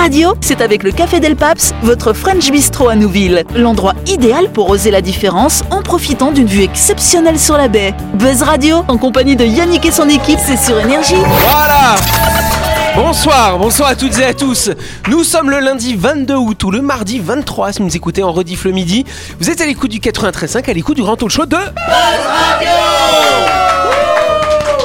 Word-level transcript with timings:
Radio, 0.00 0.32
c'est 0.40 0.62
avec 0.62 0.82
le 0.82 0.92
Café 0.92 1.20
Del 1.20 1.36
Paps, 1.36 1.74
votre 1.82 2.14
French 2.14 2.50
Bistro 2.50 2.88
à 2.88 2.96
Nouville. 2.96 3.44
L'endroit 3.54 3.92
idéal 4.06 4.50
pour 4.50 4.70
oser 4.70 4.90
la 4.90 5.02
différence 5.02 5.62
en 5.70 5.82
profitant 5.82 6.32
d'une 6.32 6.46
vue 6.46 6.62
exceptionnelle 6.62 7.38
sur 7.38 7.58
la 7.58 7.68
baie. 7.68 7.92
Buzz 8.14 8.40
Radio, 8.40 8.82
en 8.88 8.96
compagnie 8.96 9.36
de 9.36 9.44
Yannick 9.44 9.84
et 9.84 9.90
son 9.90 10.08
équipe, 10.08 10.38
c'est 10.42 10.56
sur 10.56 10.80
Énergie. 10.80 11.20
Voilà 11.50 11.96
Bonsoir, 12.96 13.58
bonsoir 13.58 13.90
à 13.90 13.94
toutes 13.94 14.18
et 14.18 14.24
à 14.24 14.32
tous. 14.32 14.70
Nous 15.06 15.22
sommes 15.22 15.50
le 15.50 15.60
lundi 15.60 15.94
22 15.94 16.34
août 16.34 16.64
ou 16.64 16.70
le 16.70 16.80
mardi 16.80 17.18
23 17.18 17.72
si 17.72 17.80
vous 17.80 17.84
nous 17.84 17.96
écoutez 17.96 18.22
en 18.22 18.32
rediff 18.32 18.64
le 18.64 18.72
midi. 18.72 19.04
Vous 19.38 19.50
êtes 19.50 19.60
à 19.60 19.66
l'écoute 19.66 19.90
du 19.90 19.98
93.5, 19.98 20.70
à 20.70 20.72
l'écoute 20.72 20.96
du 20.96 21.02
grand 21.02 21.16
talk 21.16 21.28
show 21.28 21.44
de 21.44 21.58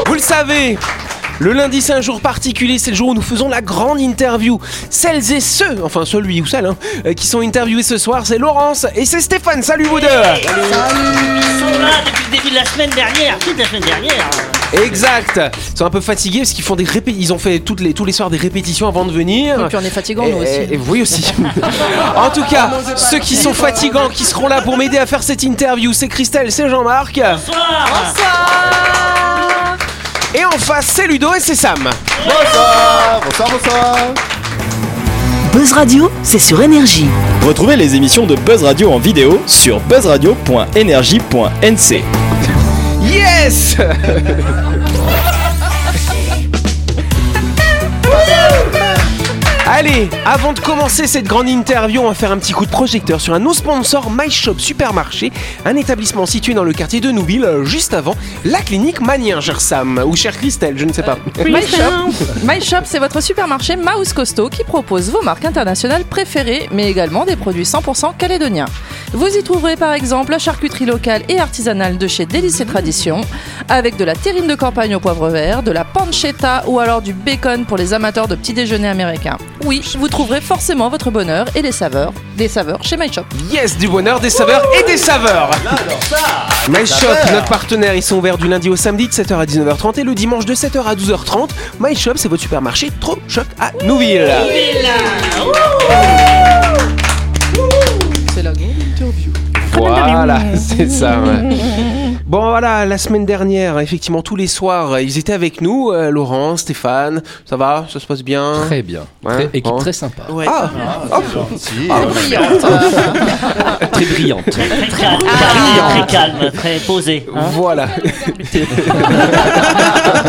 Vous 0.08 0.14
le 0.14 0.20
savez, 0.20 0.78
le 1.40 1.52
lundi, 1.52 1.82
c'est 1.82 1.94
un 1.94 2.02
jour 2.02 2.22
particulier, 2.22 2.80
c'est 2.80 2.92
le 2.92 2.96
jour 2.96 3.10
où 3.10 3.14
nous 3.14 3.22
faisons 3.22 3.50
la 3.50 3.62
grande 3.62 4.00
interview. 4.00 4.60
Celles 4.90 5.32
et 5.34 5.42
ceux, 5.42 5.84
enfin 5.84 6.06
celui 6.06 6.42
ou 6.42 6.46
celle, 6.46 6.66
hein, 6.66 6.78
euh, 7.06 7.14
qui 7.14 7.28
sont 7.28 7.42
interviewés 7.42 7.84
ce 7.84 7.98
soir, 7.98 8.26
c'est 8.26 8.38
Laurence 8.38 8.86
et 8.96 9.06
c'est 9.06 9.20
Stéphane. 9.20 9.62
Salut 9.62 9.86
vous 9.86 10.00
deux 10.00 10.08
Ils 10.08 10.48
sont 10.48 11.80
là 11.82 12.02
depuis 12.06 12.24
le 12.32 12.38
début 12.38 12.50
de 12.52 12.56
la 12.56 12.66
semaine 12.66 12.90
dernière, 12.92 13.38
toute 13.40 13.58
la 13.58 13.66
semaine 13.66 13.84
dernière. 13.84 14.30
Exact 14.84 15.40
Ils 15.74 15.78
sont 15.78 15.86
un 15.86 15.90
peu 15.90 16.02
fatigués 16.02 16.40
parce 16.40 16.52
qu'ils 16.52 16.64
font 16.64 16.76
des 16.76 16.84
répé- 16.86 17.16
ils 17.18 17.32
ont 17.34 17.38
fait 17.38 17.60
toutes 17.60 17.82
les, 17.82 17.94
tous 17.94 18.04
les 18.06 18.12
soirs 18.14 18.30
des 18.30 18.38
répétitions 18.38 18.88
avant 18.88 19.06
de 19.06 19.12
venir. 19.12 19.60
Et 19.60 19.68
puis 19.68 19.78
on 19.78 19.82
est 19.84 19.90
fatigants 19.90 20.26
nous 20.28 20.38
aussi. 20.38 20.52
et- 20.52 20.74
et 20.74 20.80
oui 20.88 21.02
aussi. 21.02 21.34
en 22.16 22.30
tout 22.30 22.44
cas, 22.50 22.72
ceux 22.96 23.20
qui 23.20 23.36
sont 23.36 23.54
fatigants, 23.54 24.10
qui 24.10 24.24
seront 24.24 24.48
là 24.48 24.62
pour 24.62 24.78
m'aider 24.78 24.98
à 24.98 25.06
faire 25.06 25.22
cette 25.24 25.44
interview, 25.44 25.92
c'est 25.94 26.08
Christelle, 26.08 26.52
c'est 26.52 26.70
Jean-Marc. 26.70 27.16
Bonsoir 27.20 27.86
Et 30.38 30.44
en 30.44 30.58
face, 30.58 30.88
c'est 30.88 31.08
Ludo 31.08 31.34
et 31.34 31.40
c'est 31.40 31.56
Sam. 31.56 31.90
Bonsoir, 32.26 33.22
bonsoir, 33.24 33.50
bonsoir. 33.52 33.96
Buzz 35.54 35.72
Radio, 35.72 36.12
c'est 36.24 36.40
sur 36.40 36.62
Énergie. 36.62 37.08
Retrouvez 37.46 37.78
les 37.78 37.96
émissions 37.96 38.26
de 38.26 38.36
Buzz 38.36 38.62
Radio 38.64 38.92
en 38.92 39.00
vidéo 39.00 39.42
sur 39.48 39.80
buzzradio.energie.nc. 39.80 42.04
Yes 43.02 43.78
Allez, 49.78 50.10
avant 50.26 50.54
de 50.54 50.62
commencer 50.62 51.06
cette 51.06 51.28
grande 51.28 51.50
interview, 51.50 52.00
on 52.00 52.08
va 52.08 52.14
faire 52.14 52.32
un 52.32 52.38
petit 52.38 52.54
coup 52.54 52.66
de 52.66 52.72
projecteur 52.72 53.20
sur 53.20 53.34
un 53.34 53.40
nos 53.40 53.54
sponsors, 53.54 54.10
My 54.10 54.32
Shop 54.32 54.58
Supermarché, 54.58 55.34
un 55.66 55.76
établissement 55.76 56.26
situé 56.26 56.54
dans 56.54 56.64
le 56.64 56.72
quartier 56.72 57.02
de 57.02 57.12
Nouville, 57.12 57.44
euh, 57.44 57.66
juste 57.66 57.94
avant 57.94 58.16
la 58.46 58.62
clinique 58.62 59.02
Manien, 59.02 59.42
cher 59.42 59.60
Sam, 59.60 60.02
ou 60.08 60.16
cher 60.16 60.38
Christelle, 60.38 60.78
je 60.78 60.86
ne 60.86 60.94
sais 60.94 61.04
pas. 61.04 61.18
My 61.46 61.62
Shop, 61.62 62.26
My 62.46 62.62
Shop, 62.62 62.84
c'est 62.86 63.00
votre 63.00 63.22
supermarché 63.22 63.76
Mouse 63.76 64.14
Costaud 64.14 64.48
qui 64.48 64.64
propose 64.64 65.12
vos 65.12 65.22
marques 65.22 65.44
internationales 65.44 66.06
préférées, 66.06 66.70
mais 66.72 66.90
également 66.90 67.26
des 67.26 67.36
produits 67.36 67.64
100% 67.64 68.16
calédoniens. 68.18 68.68
Vous 69.16 69.38
y 69.38 69.44
trouverez 69.44 69.78
par 69.78 69.94
exemple 69.94 70.32
la 70.32 70.40
charcuterie 70.40 70.86
locale 70.86 71.24
et 71.30 71.40
artisanale 71.40 71.98
de 71.98 72.06
chez 72.06 72.26
Délices 72.26 72.60
et 72.60 72.66
Traditions, 72.66 73.22
avec 73.70 73.96
de 73.96 74.04
la 74.04 74.14
terrine 74.14 74.46
de 74.46 74.56
campagne 74.56 74.94
au 74.94 75.00
poivre 75.00 75.30
vert, 75.30 75.64
de 75.64 75.72
la 75.72 75.86
pancetta 75.86 76.66
ou 76.68 76.82
alors 76.82 77.02
du 77.02 77.14
bacon 77.14 77.64
pour 77.64 77.78
les 77.78 77.94
amateurs 77.94 78.28
de 78.28 78.36
petits 78.36 78.54
déjeuners 78.54 78.90
américains. 78.90 79.38
Oui, 79.64 79.82
vous 79.98 80.10
trouverez 80.10 80.42
forcément 80.42 80.90
votre 80.90 81.12
bonheur 81.12 81.48
et 81.56 81.62
les 81.62 81.72
saveurs, 81.72 82.12
des 82.36 82.50
saveurs 82.50 82.84
chez 82.84 82.98
My 82.98 83.12
Shop. 83.12 83.24
Yes, 83.50 83.78
du 83.78 83.88
bonheur, 83.88 84.20
des 84.20 84.30
saveurs 84.30 84.64
et 84.78 84.84
des 84.84 84.98
saveurs. 84.98 85.50
My 86.68 86.86
Shop, 86.86 87.08
notre 87.32 87.48
partenaire, 87.48 87.96
ils 87.96 88.04
sont 88.04 88.18
ouverts 88.18 88.38
du 88.38 88.50
lundi 88.50 88.68
au 88.68 88.76
samedi 88.76 89.08
de 89.08 89.14
7h 89.14 89.38
à 89.38 89.46
19h30 89.46 89.98
et 89.98 90.04
le 90.04 90.14
dimanche 90.14 90.46
de 90.46 90.56
7h 90.56 90.84
à 90.84 90.94
12h30. 90.94 91.52
My 91.80 91.96
Shop, 91.96 92.14
c'est 92.18 92.28
votre 92.28 92.42
supermarché 92.42 92.92
trop 93.00 93.18
choc 93.30 93.46
à 93.62 93.72
Nouville. 93.86 94.30
C'est 95.90 96.45
C'est 100.56 100.90
ça. 100.90 101.22
ouais. 101.22 101.50
Bon 102.28 102.42
voilà, 102.50 102.88
la 102.88 102.98
semaine 102.98 103.24
dernière, 103.24 103.78
effectivement, 103.80 104.24
tous 104.24 104.36
les 104.36 104.48
soirs, 104.48 105.00
ils 105.00 105.20
étaient 105.20 105.32
avec 105.32 105.62
nous, 105.62 105.92
euh, 105.92 106.10
Laurent, 106.10 106.58
Stéphane, 106.58 107.22
ça 107.46 107.56
va, 107.56 107.86
ça 107.88 108.00
se 108.00 108.08
passe 108.08 108.24
bien? 108.24 108.64
Très 108.66 108.82
bien. 108.82 109.02
Ouais, 109.24 109.34
Très- 109.36 109.50
équipe 109.54 109.66
bon. 109.72 109.78
très 109.78 109.94
sympa. 109.94 110.24
Ah, 110.48 110.72
Très 113.92 114.06
brillante. 114.06 114.46
Très 114.50 114.68
calme, 114.68 115.20
très 115.90 116.06
calme, 116.08 116.52
très 116.52 116.80
posé. 116.80 117.28
hein. 117.36 117.42
voilà. 117.52 117.90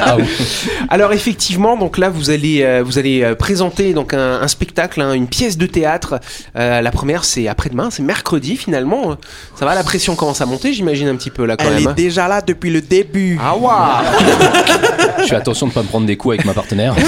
Ah 0.03 0.17
oui. 0.19 0.25
Alors 0.91 1.15
effectivement, 1.15 1.79
donc 1.79 1.97
là 1.97 2.11
vous 2.11 2.29
allez 2.29 2.63
euh, 2.63 2.83
vous 2.85 2.99
allez 2.99 3.23
euh, 3.23 3.35
présenter 3.35 3.95
donc 3.95 4.13
un, 4.13 4.41
un 4.43 4.49
spectacle, 4.49 5.01
hein, 5.01 5.15
une 5.15 5.29
pièce 5.29 5.57
de 5.57 5.67
théâtre. 5.67 6.21
Euh, 6.57 6.83
la 6.83 6.91
première 6.91 7.25
c'est 7.25 7.49
après-demain, 7.49 7.89
c'est 7.91 8.03
mercredi 8.03 8.57
finalement. 8.59 9.17
Ça 9.59 9.65
va, 9.65 9.75
la 9.75 9.83
pression 9.83 10.15
commence 10.15 10.43
à 10.43 10.47
monter, 10.47 10.75
j'imagine 10.75 11.09
un 11.09 11.17
petit 11.17 11.31
peu 11.31 11.47
là 11.47 11.57
quand 11.57 11.65
Elle 11.67 11.75
même. 11.85 11.86
Est 11.91 11.95
déjà 11.95 12.29
là 12.29 12.41
depuis 12.41 12.71
le 12.71 12.81
début. 12.81 13.39
Ah 13.43 13.57
waouh 13.57 14.05
Je 15.21 15.25
fais 15.25 15.37
attention 15.37 15.67
de 15.67 15.73
pas 15.73 15.83
me 15.83 15.89
prendre 15.89 16.07
des 16.07 16.17
coups 16.17 16.35
avec 16.35 16.45
ma 16.47 16.55
partenaire. 16.55 16.95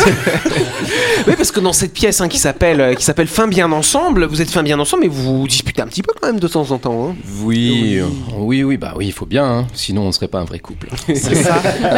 Oui, 1.27 1.35
parce 1.37 1.51
que 1.51 1.59
dans 1.61 1.73
cette 1.73 1.93
pièce 1.93 2.21
hein, 2.21 2.29
qui 2.29 2.39
s'appelle 2.39 2.81
euh, 2.81 2.95
qui 2.95 3.05
s'appelle 3.05 3.27
Fin 3.27 3.49
bien 3.49 3.71
ensemble, 3.73 4.25
vous 4.25 4.41
êtes 4.41 4.51
fin 4.51 4.63
bien 4.63 4.79
ensemble, 4.79 5.03
mais 5.03 5.09
vous 5.09 5.41
vous 5.41 5.49
disputez 5.49 5.83
un 5.83 5.87
petit 5.87 6.01
peu 6.01 6.13
quand 6.19 6.29
même 6.29 6.39
de 6.39 6.47
temps 6.49 6.71
en 6.71 6.79
temps. 6.79 7.09
hein. 7.11 7.15
Oui, 7.43 8.01
oui, 8.37 8.63
oui, 8.63 8.77
bah 8.77 8.95
oui, 8.97 9.07
il 9.07 9.13
faut 9.13 9.27
bien, 9.27 9.45
hein, 9.45 9.67
sinon 9.75 10.03
on 10.03 10.13
serait 10.13 10.29
pas 10.29 10.39
un 10.39 10.45
vrai 10.45 10.61
couple. 10.61 10.87
Mais 11.09 11.15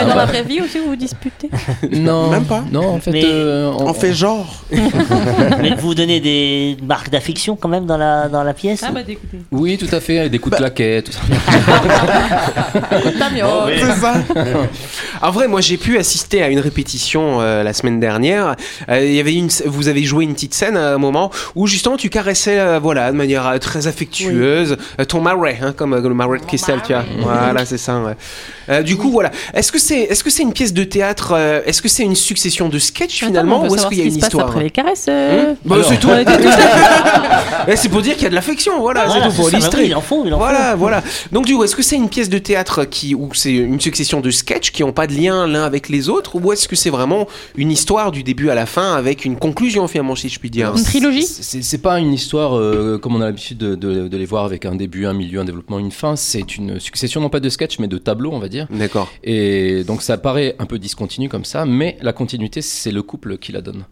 dans 0.06 0.14
la 0.16 0.24
vraie 0.24 0.42
vie 0.42 0.60
aussi, 0.62 0.78
vous 0.78 0.88
vous 0.88 0.96
disputez 0.96 1.50
Non, 1.92 2.30
Même 2.30 2.44
pas 2.44 2.64
Non, 2.72 2.94
en 2.94 2.98
fait, 2.98 3.12
Mais- 3.12 3.22
euh, 3.24 3.70
On 3.78 3.92
fait 3.92 4.14
genre. 4.14 4.64
Mais 5.60 5.74
vous 5.78 5.94
donnez 5.94 6.18
des 6.20 6.78
marques 6.82 7.10
d'affection 7.10 7.56
quand 7.56 7.68
même 7.68 7.84
dans 7.86 7.98
la, 7.98 8.28
dans 8.28 8.42
la 8.42 8.54
pièce? 8.54 8.82
Bah 8.92 9.02
d'écouter. 9.02 9.38
Oui, 9.52 9.76
tout 9.78 9.94
à 9.94 10.00
fait, 10.00 10.28
des 10.30 10.38
coups 10.38 10.54
de 10.54 10.60
claquet, 10.60 11.02
tout 11.02 11.12
ça. 11.12 11.20
C'est 13.78 14.00
ça. 14.00 14.14
En 15.22 15.30
vrai, 15.32 15.48
moi 15.48 15.60
j'ai 15.60 15.76
pu 15.76 15.98
assister 15.98 16.42
à 16.42 16.48
une 16.48 16.60
répétition 16.60 17.40
euh, 17.42 17.62
la 17.62 17.74
semaine 17.74 18.00
dernière. 18.00 18.56
Euh, 18.88 19.04
Il 19.04 19.12
y 19.12 19.20
avait 19.20 19.34
une, 19.34 19.48
vous 19.66 19.88
avez 19.88 20.02
joué 20.04 20.24
une 20.24 20.32
petite 20.32 20.54
scène 20.54 20.78
à 20.78 20.94
un 20.94 20.98
moment 20.98 21.30
où 21.54 21.66
justement 21.66 21.98
tu 21.98 22.08
caressais, 22.08 22.58
euh, 22.58 22.78
voilà, 22.78 23.12
de 23.12 23.16
manière 23.16 23.58
très 23.60 23.86
affectueuse, 23.86 24.78
ton 25.08 25.20
marais, 25.20 25.58
hein, 25.62 25.72
comme 25.76 25.94
le 25.94 26.14
marais 26.14 26.38
de 26.38 26.44
Christelle, 26.46 26.80
tu 26.86 26.94
vois. 26.94 27.04
Voilà, 27.20 27.66
c'est 27.66 27.76
ça. 27.76 28.00
ouais. 28.00 28.82
Du 28.82 28.96
coup, 28.96 29.10
voilà. 29.10 29.30
Est-ce 29.52 29.72
que 29.72 29.78
c'est, 29.78 30.00
est-ce 30.00 30.24
que 30.24 30.30
c'est 30.30 30.42
une 30.42 30.52
pièce 30.54 30.72
de 30.72 30.84
théâtre 30.84 31.36
Est-ce 31.66 31.82
que 31.82 31.88
c'est 31.88 32.04
une 32.04 32.16
succession 32.16 32.68
de 32.70 32.78
sketchs 32.78 33.24
finalement, 33.26 33.62
ou 33.66 33.74
est-ce 33.74 33.86
qu'il 33.88 33.98
y 33.98 34.02
a 34.02 34.04
une 34.04 34.16
histoire 34.16 34.46
après 34.48 34.62
les 34.64 34.70
caresses 34.70 35.06
Hum 35.08 35.56
Bah, 35.64 35.76
c'est 35.86 35.98
tout. 36.00 36.08
Eh, 37.68 37.76
c'est 37.76 37.88
pour 37.88 38.00
dire 38.00 38.14
qu'il 38.14 38.22
y 38.24 38.26
a 38.26 38.30
de 38.30 38.34
l'affection, 38.34 38.80
voilà, 38.80 39.04
Voilà, 39.04 39.24
c'est 39.24 39.30
tout 39.30 39.36
pour 39.36 39.50
illustrer. 39.52 39.82
oui, 39.84 39.94
Voilà, 40.38 40.74
voilà. 40.76 41.02
Donc 41.30 41.44
du 41.46 41.54
coup, 41.54 41.62
est-ce 41.64 41.76
que 41.76 41.82
c'est 41.82 41.96
une 41.96 42.08
pièce 42.08 42.28
de 42.30 42.38
théâtre 42.38 42.59
qui, 42.64 43.14
ou 43.14 43.30
c'est 43.34 43.52
une 43.52 43.80
succession 43.80 44.20
de 44.20 44.30
sketchs 44.30 44.70
qui 44.70 44.82
n'ont 44.82 44.92
pas 44.92 45.06
de 45.06 45.14
lien 45.14 45.46
l'un 45.46 45.64
avec 45.64 45.88
les 45.88 46.08
autres, 46.08 46.36
ou 46.36 46.52
est-ce 46.52 46.68
que 46.68 46.76
c'est 46.76 46.90
vraiment 46.90 47.26
une 47.56 47.70
histoire 47.70 48.12
du 48.12 48.22
début 48.22 48.50
à 48.50 48.54
la 48.54 48.66
fin 48.66 48.94
avec 48.94 49.24
une 49.24 49.36
conclusion 49.36 49.86
finalement, 49.88 50.14
si 50.16 50.28
je 50.28 50.38
puis 50.38 50.50
dire 50.50 50.74
Une 50.76 50.82
trilogie 50.82 51.22
C'est 51.24 51.62
c'est 51.62 51.78
pas 51.78 51.98
une 52.00 52.12
histoire 52.12 52.56
euh, 52.56 52.98
comme 52.98 53.14
on 53.16 53.20
a 53.20 53.26
l'habitude 53.26 53.58
de, 53.58 53.74
de- 53.74 54.08
de 54.08 54.16
les 54.16 54.24
voir 54.26 54.44
avec 54.44 54.64
un 54.64 54.74
début, 54.74 55.06
un 55.06 55.12
milieu, 55.14 55.40
un 55.40 55.44
développement, 55.44 55.78
une 55.78 55.90
fin. 55.92 56.16
C'est 56.16 56.56
une 56.56 56.78
succession 56.80 57.20
non 57.20 57.28
pas 57.30 57.40
de 57.40 57.48
sketchs 57.48 57.78
mais 57.78 57.88
de 57.88 57.98
tableaux, 57.98 58.30
on 58.32 58.38
va 58.38 58.48
dire. 58.48 58.66
D'accord. 58.70 59.10
Et 59.24 59.84
donc 59.84 60.02
ça 60.02 60.18
paraît 60.18 60.56
un 60.58 60.66
peu 60.66 60.78
discontinu 60.78 61.28
comme 61.28 61.44
ça, 61.44 61.64
mais 61.64 61.96
la 62.02 62.12
continuité, 62.12 62.62
c'est 62.62 62.92
le 62.92 63.02
couple 63.02 63.38
qui 63.38 63.52
la 63.52 63.60
donne. 63.60 63.84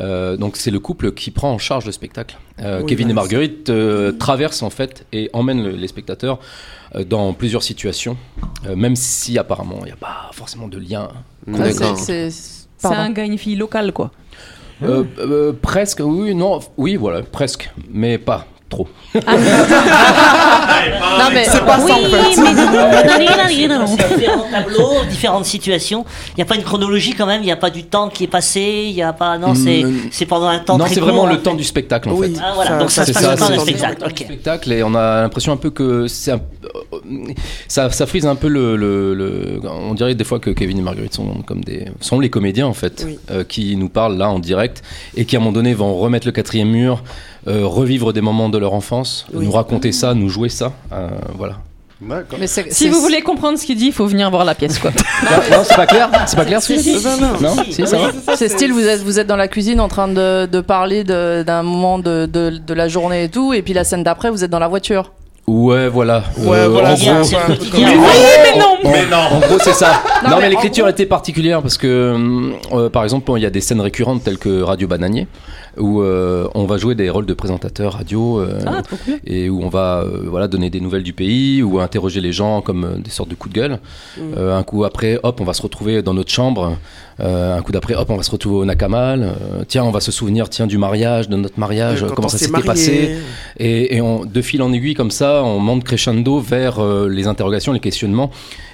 Euh, 0.00 0.36
donc 0.36 0.56
c'est 0.56 0.70
le 0.70 0.80
couple 0.80 1.12
qui 1.12 1.30
prend 1.30 1.52
en 1.52 1.58
charge 1.58 1.84
le 1.84 1.92
spectacle. 1.92 2.36
Euh, 2.60 2.80
Oui, 2.80 2.86
Kevin 2.86 3.06
bah, 3.08 3.10
et 3.10 3.14
Marguerite 3.14 3.70
euh, 3.70 4.12
traversent 4.12 4.62
en 4.62 4.70
fait 4.70 5.06
et 5.12 5.28
emmènent 5.32 5.62
le- 5.62 5.70
les 5.76 5.88
spectateurs 5.88 6.38
euh, 6.94 7.04
dans 7.04 7.32
plusieurs 7.34 7.62
situations, 7.62 8.16
euh, 8.66 8.74
même 8.76 8.96
si 8.96 9.38
apparemment 9.38 9.78
il 9.82 9.86
n'y 9.86 9.90
a 9.92 9.96
pas 9.96 10.30
forcément 10.32 10.68
de 10.68 10.78
lien. 10.78 11.08
D'accord. 11.46 11.96
C'est 11.98 12.30
un 12.84 13.10
gars 13.10 13.24
et 13.24 13.26
une 13.28 13.38
fille 13.38 13.56
local, 13.56 13.92
quoi. 13.92 14.10
Euh, 14.82 15.04
euh, 15.18 15.52
presque, 15.52 16.00
oui, 16.02 16.34
non, 16.34 16.60
oui, 16.78 16.96
voilà, 16.96 17.22
presque, 17.22 17.70
mais 17.90 18.16
pas 18.16 18.46
trop. 18.70 18.88
Non 19.14 19.20
mais 21.32 21.44
C'est 21.44 21.64
pas 21.64 21.78
ça 21.78 21.94
en 21.94 21.98
fait. 21.98 22.30
différents 23.48 24.46
tableaux, 24.50 25.04
différentes 25.08 25.44
situations. 25.44 26.04
Il 26.30 26.34
n'y 26.38 26.42
a 26.42 26.46
pas 26.46 26.54
une 26.56 26.62
chronologie 26.62 27.12
quand 27.14 27.26
même, 27.26 27.42
il 27.42 27.46
n'y 27.46 27.52
a 27.52 27.56
pas 27.56 27.70
du 27.70 27.84
temps 27.84 28.08
qui 28.08 28.24
est 28.24 28.28
passé, 28.28 28.86
il 28.88 28.94
n'y 28.94 29.02
a 29.02 29.12
pas. 29.12 29.36
Non, 29.38 29.54
c'est 29.54 29.82
Mm, 29.82 30.08
c'est 30.10 30.26
pendant 30.26 30.48
un 30.48 30.58
temps 30.58 30.78
non, 30.78 30.84
très 30.84 30.94
c'est 30.94 31.00
vraiment 31.00 31.22
en 31.22 31.26
le 31.26 31.36
fait. 31.36 31.42
temps 31.42 31.54
du 31.54 31.64
spectacle 31.64 32.08
en 32.10 32.14
Oui. 32.14 32.34
fait. 32.34 32.40
Ah 32.42 32.52
voilà, 32.54 32.70
Ça- 32.70 32.78
donc 32.78 32.90
ça, 32.90 33.04
ça 33.06 33.12
se 33.12 33.26
passe 33.26 33.38
ça, 33.38 33.48
le 33.50 33.54
le 33.56 33.60
spectacle. 33.60 34.02
Ok. 34.06 34.18
spectacle 34.18 34.72
et 34.72 34.82
on 34.82 34.94
a 34.94 35.22
l'impression 35.22 35.52
un 35.52 35.56
peu 35.56 35.70
que 35.70 36.06
c'est 36.06 36.32
un- 36.32 36.40
ça, 37.68 37.90
ça 37.90 38.06
frise 38.06 38.26
un 38.26 38.34
peu 38.36 38.48
le, 38.48 38.76
le- 38.76 39.14
le- 39.14 39.60
on 39.64 39.94
dirait 39.94 40.14
des 40.14 40.24
fois 40.24 40.38
que 40.38 40.50
Kevin 40.50 40.78
et 40.78 40.82
Marguerite 40.82 41.14
sont 41.14 41.26
comme 41.46 41.62
des 41.64 41.86
sont 42.00 42.20
les 42.20 42.30
comédiens 42.30 42.66
en 42.66 42.74
fait 42.74 43.04
Oui. 43.06 43.18
euh, 43.30 43.44
qui 43.44 43.76
nous 43.76 43.88
parlent 43.88 44.16
là 44.16 44.28
en 44.30 44.38
direct 44.38 44.82
et 45.16 45.24
qui 45.24 45.36
à 45.36 45.38
un 45.38 45.42
moment 45.42 45.52
donné 45.52 45.74
vont 45.74 45.96
remettre 45.96 46.26
le 46.26 46.32
quatrième 46.32 46.68
mur 46.68 47.02
revivre 47.46 48.12
des 48.12 48.20
moments 48.20 48.48
de 48.48 48.58
leur 48.58 48.72
enfance 48.74 49.26
Oui. 49.32 49.46
nous 49.46 49.52
raconter 49.52 49.92
ça 49.92 50.14
nous 50.14 50.28
jouer 50.28 50.48
ça 50.48 50.72
euh, 50.92 51.08
voilà. 51.36 51.54
Mais 52.02 52.46
Si 52.46 52.88
vous 52.88 52.98
voulez 53.00 53.20
comprendre 53.20 53.58
ce 53.58 53.66
qu'il 53.66 53.76
dit, 53.76 53.88
il 53.88 53.92
faut 53.92 54.06
venir 54.06 54.30
voir 54.30 54.46
la 54.46 54.54
pièce, 54.54 54.78
quoi. 54.78 54.90
Non, 55.50 55.58
c'est 55.64 55.76
pas 55.76 55.84
clair 55.86 56.08
C'est 56.26 56.36
pas 56.36 56.46
clair 56.46 56.62
Si, 56.62 56.78
si, 56.82 56.98
si, 56.98 57.06
Non, 57.42 57.56
C'est 58.36 58.48
style, 58.48 58.72
vous 58.72 58.86
êtes, 58.86 59.02
vous 59.02 59.18
êtes 59.18 59.26
dans 59.26 59.36
la 59.36 59.48
cuisine 59.48 59.80
en 59.80 59.88
train 59.88 60.08
de, 60.08 60.46
de 60.46 60.60
parler 60.62 61.04
de- 61.04 61.42
d'un 61.46 61.62
moment 61.62 61.98
de, 61.98 62.24
de, 62.24 62.56
de 62.56 62.74
la 62.74 62.88
journée 62.88 63.24
et 63.24 63.28
tout, 63.28 63.52
et 63.52 63.60
puis 63.60 63.74
la 63.74 63.84
scène 63.84 64.02
d'après, 64.02 64.30
vous 64.30 64.42
êtes 64.44 64.50
dans 64.50 64.58
la 64.58 64.68
voiture. 64.68 65.12
Ouais, 65.46 65.88
voilà. 65.88 66.22
Ouais, 66.38 66.58
Euh, 66.60 66.68
voilà, 66.70 66.92
en 66.92 66.94
gros. 66.94 67.04
Oui, 67.74 67.84
mais 67.84 68.58
non 68.58 68.76
Mais 68.82 69.06
non 69.06 69.16
En 69.36 69.40
gros, 69.40 69.58
c'est 69.62 69.74
ça. 69.74 70.00
Non, 70.24 70.30
non, 70.30 70.36
mais 70.40 70.48
l'écriture 70.48 70.84
gros- 70.84 70.92
était 70.92 71.06
particulière 71.06 71.60
parce 71.60 71.76
que, 71.76 72.48
euh, 72.72 72.88
par 72.88 73.04
exemple, 73.04 73.26
bon, 73.26 73.36
il 73.36 73.42
y 73.42 73.46
a 73.46 73.50
des 73.50 73.60
scènes 73.60 73.80
récurrentes 73.80 74.24
telles 74.24 74.38
que 74.38 74.62
Radio 74.62 74.88
Bananier, 74.88 75.26
où 75.78 76.02
euh, 76.02 76.48
on 76.54 76.64
va 76.64 76.76
jouer 76.78 76.94
des 76.94 77.10
rôles 77.10 77.26
de 77.26 77.34
présentateurs 77.34 77.94
radio 77.94 78.40
euh, 78.40 78.60
Ah, 78.66 78.82
et 79.26 79.48
où 79.48 79.62
on 79.62 79.68
va 79.68 80.02
euh, 80.02 80.22
voilà, 80.26 80.48
donner 80.48 80.70
des 80.70 80.80
nouvelles 80.80 81.02
du 81.02 81.12
pays 81.12 81.62
ou 81.62 81.80
interroger 81.80 82.20
les 82.20 82.32
gens 82.32 82.60
comme 82.60 83.00
des 83.02 83.10
sortes 83.10 83.28
de 83.28 83.34
coups 83.34 83.54
de 83.54 83.60
gueule. 83.60 83.78
Euh, 84.36 84.56
un 84.56 84.62
coup 84.62 84.84
après, 84.84 85.18
hop, 85.22 85.40
on 85.40 85.44
va 85.44 85.52
se 85.52 85.62
retrouver 85.62 86.02
dans 86.02 86.14
notre 86.14 86.30
chambre. 86.30 86.76
Euh, 87.20 87.56
un 87.56 87.60
coup 87.62 87.72
d'après, 87.72 87.94
hop, 87.94 88.08
on 88.08 88.16
va 88.16 88.22
se 88.22 88.30
retrouver 88.30 88.56
au 88.56 88.64
Nakamal. 88.64 89.22
Euh, 89.22 89.64
tiens, 89.68 89.84
on 89.84 89.90
va 89.90 90.00
se 90.00 90.10
souvenir 90.10 90.48
tiens, 90.48 90.66
du 90.66 90.78
mariage, 90.78 91.28
de 91.28 91.36
notre 91.36 91.58
mariage, 91.58 92.04
Quand 92.08 92.14
comment 92.14 92.28
ça 92.28 92.38
s'est 92.38 92.46
s'était 92.46 92.62
passé. 92.62 93.18
Et, 93.58 93.96
et 93.96 94.00
on, 94.00 94.24
de 94.24 94.42
fil 94.42 94.62
en 94.62 94.72
aiguille, 94.72 94.94
comme 94.94 95.10
ça, 95.10 95.42
on 95.44 95.58
monte 95.58 95.84
crescendo 95.84 96.40
vers 96.40 96.78
euh, 96.78 97.08
les 97.08 97.26
interrogations, 97.26 97.72
les 97.72 97.80
questionnements. 97.80 98.30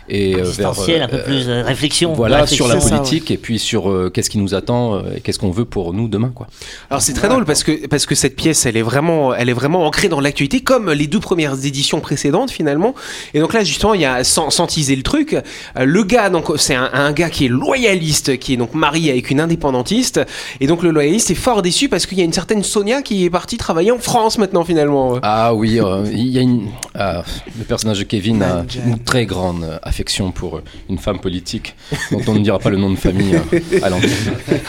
Et 0.08 0.36
euh, 0.36 0.44
vers, 0.44 0.70
un 0.70 1.08
peu 1.08 1.16
euh, 1.16 1.24
plus 1.24 1.48
euh, 1.48 1.62
réflexion. 1.62 2.12
voilà, 2.12 2.42
réflexion. 2.42 2.66
sur 2.66 2.74
la 2.74 2.80
ça, 2.80 2.96
politique 2.96 3.30
et 3.30 3.36
puis 3.36 3.58
sur 3.58 3.90
euh, 3.90 4.10
qu'est-ce 4.10 4.30
qui 4.30 4.38
nous 4.38 4.54
attend 4.54 4.94
euh, 4.94 5.00
et 5.16 5.20
qu'est-ce 5.20 5.38
qu'on 5.38 5.50
veut 5.50 5.64
pour 5.64 5.92
nous 5.92 6.08
demain. 6.08 6.30
Quoi. 6.34 6.46
Alors 6.90 7.02
c'est 7.02 7.12
très 7.12 7.28
drôle 7.28 7.44
parce 7.44 7.64
que 7.64 7.86
parce 7.86 8.06
que 8.06 8.14
cette 8.14 8.36
pièce 8.36 8.66
elle 8.66 8.76
est 8.76 8.82
vraiment 8.82 9.34
elle 9.34 9.48
est 9.48 9.54
vraiment 9.54 9.86
ancrée 9.86 10.08
dans 10.08 10.20
l'actualité 10.20 10.60
comme 10.60 10.90
les 10.92 11.06
deux 11.06 11.20
premières 11.20 11.64
éditions 11.64 12.00
précédentes 12.00 12.50
finalement 12.50 12.94
et 13.34 13.40
donc 13.40 13.52
là 13.52 13.64
justement 13.64 13.94
il 13.94 14.00
y 14.00 14.04
a 14.04 14.24
sans, 14.24 14.50
sans 14.50 14.66
teaser 14.66 14.96
le 14.96 15.02
truc 15.02 15.34
euh, 15.34 15.84
le 15.84 16.02
gars 16.04 16.30
donc 16.30 16.52
c'est 16.56 16.74
un, 16.74 16.90
un 16.92 17.12
gars 17.12 17.30
qui 17.30 17.46
est 17.46 17.48
loyaliste 17.48 18.38
qui 18.38 18.54
est 18.54 18.56
donc 18.56 18.74
marié 18.74 19.10
avec 19.10 19.30
une 19.30 19.40
indépendantiste 19.40 20.20
et 20.60 20.66
donc 20.66 20.82
le 20.82 20.90
loyaliste 20.90 21.30
est 21.30 21.34
fort 21.34 21.62
déçu 21.62 21.88
parce 21.88 22.06
qu'il 22.06 22.18
y 22.18 22.20
a 22.20 22.24
une 22.24 22.32
certaine 22.32 22.62
Sonia 22.62 23.02
qui 23.02 23.24
est 23.24 23.30
partie 23.30 23.56
travailler 23.56 23.90
en 23.90 23.98
France 23.98 24.38
maintenant 24.38 24.64
finalement 24.64 25.18
Ah 25.22 25.54
oui, 25.54 25.80
euh, 25.80 26.04
il 26.12 26.28
y 26.28 26.38
a 26.38 26.42
une, 26.42 26.68
ah, 26.94 27.24
le 27.58 27.64
personnage 27.64 27.98
de 27.98 28.04
Kevin 28.04 28.42
a 28.42 28.64
une 28.86 28.98
très 28.98 29.26
grande 29.26 29.64
euh, 29.64 29.78
affection 29.96 30.30
pour 30.30 30.56
euh, 30.58 30.62
une 30.90 30.98
femme 30.98 31.18
politique 31.20 31.74
dont 32.12 32.20
on 32.28 32.34
ne 32.34 32.40
dira 32.40 32.58
pas 32.58 32.68
le 32.68 32.76
nom 32.76 32.90
de 32.90 32.96
famille 32.96 33.34
euh, 33.34 33.60
à 33.82 33.88
l'antenne. 33.88 34.10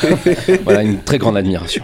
voilà, 0.63 0.83
une 0.83 1.03
très 1.03 1.17
grande 1.17 1.35
admiration. 1.35 1.83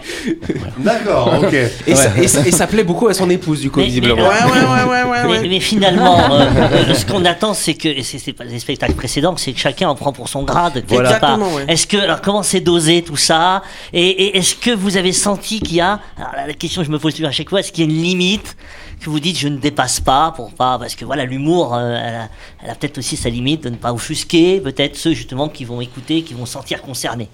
D'accord, 0.78 1.40
ok. 1.42 1.52
et, 1.86 1.94
ça, 1.94 2.10
et, 2.16 2.26
ça- 2.28 2.46
et 2.46 2.50
ça 2.50 2.66
plaît 2.66 2.84
beaucoup 2.84 3.08
à 3.08 3.12
son 3.14 3.28
épouse 3.28 3.60
du 3.60 3.70
coup 3.70 3.80
Mais- 3.80 3.86
visiblement 3.86 4.16
mais- 4.16 4.50
Ouais, 4.50 4.60
ouais, 4.60 4.64
ouais, 4.66 4.84
ouais, 4.84 5.10
ouais. 5.10 5.22
Mais, 5.26 5.38
ouais. 5.40 5.48
mais 5.48 5.60
finalement, 5.60 6.18
euh, 6.32 6.94
ce 6.94 7.04
qu'on 7.04 7.24
attend, 7.26 7.52
c'est 7.52 7.74
que, 7.74 7.88
et 7.88 8.02
c'est 8.02 8.32
pas 8.32 8.44
les 8.44 8.58
spectacles 8.58 8.94
précédents, 8.94 9.36
c'est 9.36 9.52
que 9.52 9.58
chacun 9.60 9.88
en 9.90 9.94
prend 9.94 10.12
pour 10.12 10.28
son 10.30 10.42
grade. 10.42 10.74
quelque 10.74 10.88
Voilà. 10.94 11.18
part. 11.20 11.38
Est-ce 11.68 11.86
que, 11.86 11.98
alors 11.98 12.22
comment 12.22 12.42
c'est 12.42 12.60
dosé 12.60 13.02
tout 13.02 13.16
ça? 13.16 13.62
Et, 13.92 14.06
et 14.08 14.38
est-ce 14.38 14.54
que 14.54 14.70
vous 14.70 14.96
avez 14.96 15.12
senti 15.12 15.60
qu'il 15.60 15.76
y 15.76 15.80
a, 15.82 16.00
alors 16.16 16.32
la, 16.34 16.46
la 16.46 16.54
question 16.54 16.80
que 16.80 16.86
je 16.86 16.92
me 16.92 16.98
pose 16.98 17.12
toujours 17.14 17.28
à 17.28 17.32
chaque 17.32 17.50
fois, 17.50 17.60
est-ce 17.60 17.72
qu'il 17.72 17.84
y 17.84 17.88
a 17.88 17.90
une 17.90 18.02
limite? 18.02 18.56
Que 19.00 19.10
vous 19.10 19.20
dites 19.20 19.38
je 19.38 19.48
ne 19.48 19.56
dépasse 19.58 20.00
pas 20.00 20.32
pour 20.36 20.52
pas, 20.52 20.78
parce 20.78 20.94
que 20.94 21.04
voilà, 21.04 21.24
l'humour, 21.24 21.74
euh, 21.74 21.96
elle 22.02 22.14
a, 22.14 22.28
elle 22.62 22.70
a 22.70 22.74
peut-être 22.74 22.98
aussi 22.98 23.16
sa 23.16 23.28
limite 23.28 23.64
de 23.64 23.70
ne 23.70 23.76
pas 23.76 23.92
offusquer, 23.92 24.60
peut-être 24.60 24.96
ceux 24.96 25.12
justement 25.12 25.48
qui 25.48 25.64
vont 25.64 25.80
écouter, 25.80 26.22
qui 26.22 26.34
vont 26.34 26.46
se 26.46 26.52
sentir 26.52 26.82
concernés. 26.82 27.28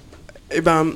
Eh 0.52 0.60
ben, 0.60 0.86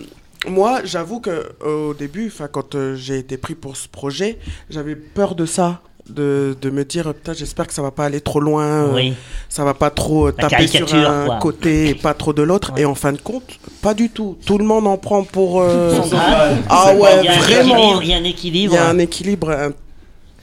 moi, 0.48 0.80
j'avoue 0.84 1.20
que 1.20 1.52
au 1.64 1.94
début, 1.94 2.26
enfin, 2.34 2.48
quand 2.50 2.74
euh, 2.74 2.96
j'ai 2.96 3.18
été 3.18 3.36
pris 3.36 3.54
pour 3.54 3.76
ce 3.76 3.88
projet, 3.88 4.38
j'avais 4.70 4.96
peur 4.96 5.34
de 5.34 5.46
ça. 5.46 5.80
De, 6.06 6.54
de 6.60 6.68
me 6.68 6.84
dire, 6.84 7.14
putain, 7.14 7.32
j'espère 7.32 7.66
que 7.66 7.72
ça 7.72 7.80
va 7.80 7.90
pas 7.90 8.04
aller 8.04 8.20
trop 8.20 8.38
loin, 8.38 8.62
euh, 8.66 8.92
Oui. 8.94 9.14
ça 9.48 9.64
va 9.64 9.72
pas 9.72 9.88
trop 9.88 10.26
euh, 10.28 10.32
taper 10.32 10.66
sur 10.66 10.94
un 10.94 11.24
quoi. 11.24 11.38
côté 11.38 11.88
et 11.88 11.94
pas 11.94 12.12
trop 12.12 12.34
de 12.34 12.42
l'autre. 12.42 12.74
Ouais. 12.74 12.82
Et 12.82 12.84
en 12.84 12.94
fin 12.94 13.10
de 13.12 13.18
compte, 13.22 13.58
pas 13.80 13.94
du 13.94 14.10
tout. 14.10 14.36
Tout 14.44 14.58
le 14.58 14.66
monde 14.66 14.86
en 14.86 14.98
prend 14.98 15.24
pour. 15.24 15.62
euh, 15.62 15.98
Ah, 16.14 16.50
Ah 16.68 16.94
ouais, 16.94 17.20
il 17.20 17.24
y 17.24 17.28
a 17.28 17.32
un 17.32 17.38
vraiment. 17.38 17.74
équilibre, 17.78 18.02
Il 18.02 18.08
y 18.76 18.76
a 18.76 18.86
un 18.90 18.94
Il 18.96 19.00
équilibre. 19.00 19.50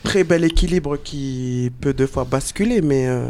Très 0.03 0.24
bel 0.24 0.44
équilibre 0.44 0.98
qui 0.98 1.71
peut 1.81 1.94
deux 1.94 2.07
fois 2.07 2.24
basculer, 2.24 2.81
mais 2.81 3.07
euh, 3.07 3.25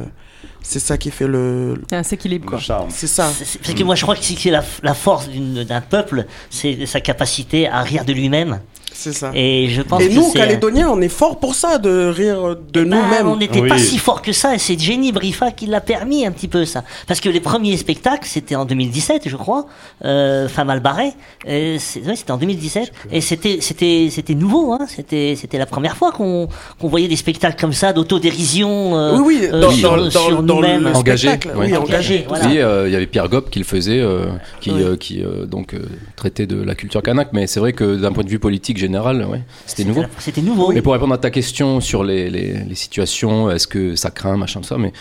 c'est 0.61 0.79
ça 0.79 0.97
qui 0.97 1.11
fait 1.11 1.27
le. 1.27 1.81
C'est 1.89 1.95
un 1.95 2.01
équilibre, 2.03 2.45
quoi. 2.47 2.57
C'est 2.89 3.07
ça. 3.07 3.31
C'est- 3.35 3.45
c'est- 3.45 3.59
Parce 3.59 3.73
que 3.73 3.83
moi 3.83 3.95
je 3.95 4.03
crois 4.03 4.15
que 4.15 4.23
c'est 4.23 4.49
la, 4.51 4.63
la 4.83 4.93
force 4.93 5.27
d'un 5.29 5.81
peuple, 5.81 6.25
c'est 6.49 6.85
sa 6.85 7.01
capacité 7.01 7.67
à 7.67 7.81
rire 7.81 8.05
de 8.05 8.13
lui-même. 8.13 8.59
C'est 9.01 9.13
ça. 9.13 9.31
Et 9.33 9.67
je 9.69 9.81
pense 9.81 10.01
Et 10.03 10.09
que 10.09 10.13
nous, 10.13 10.31
Calédoniens, 10.31 10.89
on 10.91 11.01
est 11.01 11.09
fort 11.09 11.39
pour 11.39 11.55
ça, 11.55 11.77
de 11.79 12.07
rire 12.07 12.55
de 12.55 12.81
Eh 12.81 12.85
ben, 12.85 12.89
nous-mêmes. 12.89 13.27
on 13.27 13.35
n'était 13.37 13.59
Oui. 13.61 13.67
pas 13.69 13.79
si 13.79 13.97
fort 13.97 14.21
que 14.21 14.31
ça, 14.31 14.53
et 14.53 14.59
c'est 14.59 14.79
Jenny 14.79 15.11
Brifa 15.11 15.49
qui 15.51 15.65
l'a 15.65 15.81
permis 15.81 16.25
un 16.25 16.31
petit 16.31 16.47
peu 16.47 16.65
ça. 16.65 16.83
Parce 17.07 17.19
que 17.19 17.27
les 17.29 17.39
premiers 17.39 17.75
spectacles, 17.77 18.27
c'était 18.27 18.55
en 18.55 18.65
2017, 18.65 19.27
je 19.27 19.35
crois, 19.37 19.65
euh, 20.05 20.47
Femme 20.47 20.69
al 20.69 20.81
Barret, 20.81 21.13
euh, 21.47 21.73
ouais, 22.05 22.15
c'était 22.15 22.31
en 22.31 22.37
2017, 22.37 22.91
et 23.11 23.21
c'était 23.21 23.57
c'était 23.61 24.09
c'était 24.11 24.35
nouveau, 24.35 24.73
hein, 24.73 24.85
c'était 24.87 25.35
c'était 25.35 25.57
la 25.57 25.65
première 25.65 25.97
fois 25.97 26.11
qu'on 26.11 26.47
qu'on 26.79 26.87
voyait 26.87 27.07
des 27.07 27.15
spectacles 27.15 27.59
comme 27.59 27.73
ça, 27.73 27.93
d'autodérision. 27.93 28.95
euh, 28.97 29.17
Oui, 29.17 29.37
oui, 29.41 29.47
euh, 29.51 29.61
dans, 29.61 29.71
sur, 29.71 29.89
dans- 29.95 29.97
dans- 30.03 30.09
sur 30.11 30.43
dans 30.43 30.55
nous-mêmes. 30.55 30.83
le 30.83 30.95
Engagé, 30.95 31.27
spectacle. 31.29 31.55
Oui, 31.57 31.75
Engagé, 31.75 32.25
voilà. 32.27 32.45
Oui, 32.47 32.59
euh, 32.59 32.87
il 32.87 32.93
y 32.93 32.95
avait 32.95 33.07
Pierre 33.07 33.29
Gop 33.29 33.49
qui 33.49 33.59
le 33.59 33.65
faisait, 33.65 33.99
euh, 33.99 34.25
qui, 34.59 34.71
Oui. 34.71 34.81
euh, 34.83 34.95
qui 34.95 35.23
euh, 35.23 35.45
donc 35.45 35.73
euh, 35.73 35.79
traitait 36.15 36.45
de 36.45 36.61
la 36.61 36.75
culture 36.75 37.01
kanak, 37.01 37.29
mais 37.33 37.47
c'est 37.47 37.59
vrai 37.59 37.73
que 37.73 37.95
d'un 37.95 38.11
point 38.11 38.23
de 38.23 38.29
vue 38.29 38.39
politique 38.39 38.77
général, 38.91 39.25
ouais, 39.25 39.41
c'était 39.65 39.85
nouveau. 39.85 40.03
C'était 40.19 40.41
nouveau. 40.41 40.71
Mais 40.73 40.81
pour 40.81 40.93
répondre 40.93 41.13
à 41.13 41.17
ta 41.17 41.29
question 41.31 41.79
sur 41.79 42.03
les, 42.03 42.29
les, 42.29 42.53
les 42.63 42.75
situations, 42.75 43.49
est-ce 43.49 43.67
que 43.67 43.95
ça 43.95 44.11
craint, 44.11 44.37
machin, 44.37 44.59
tout 44.61 44.67
ça, 44.67 44.77
mais 44.77 44.91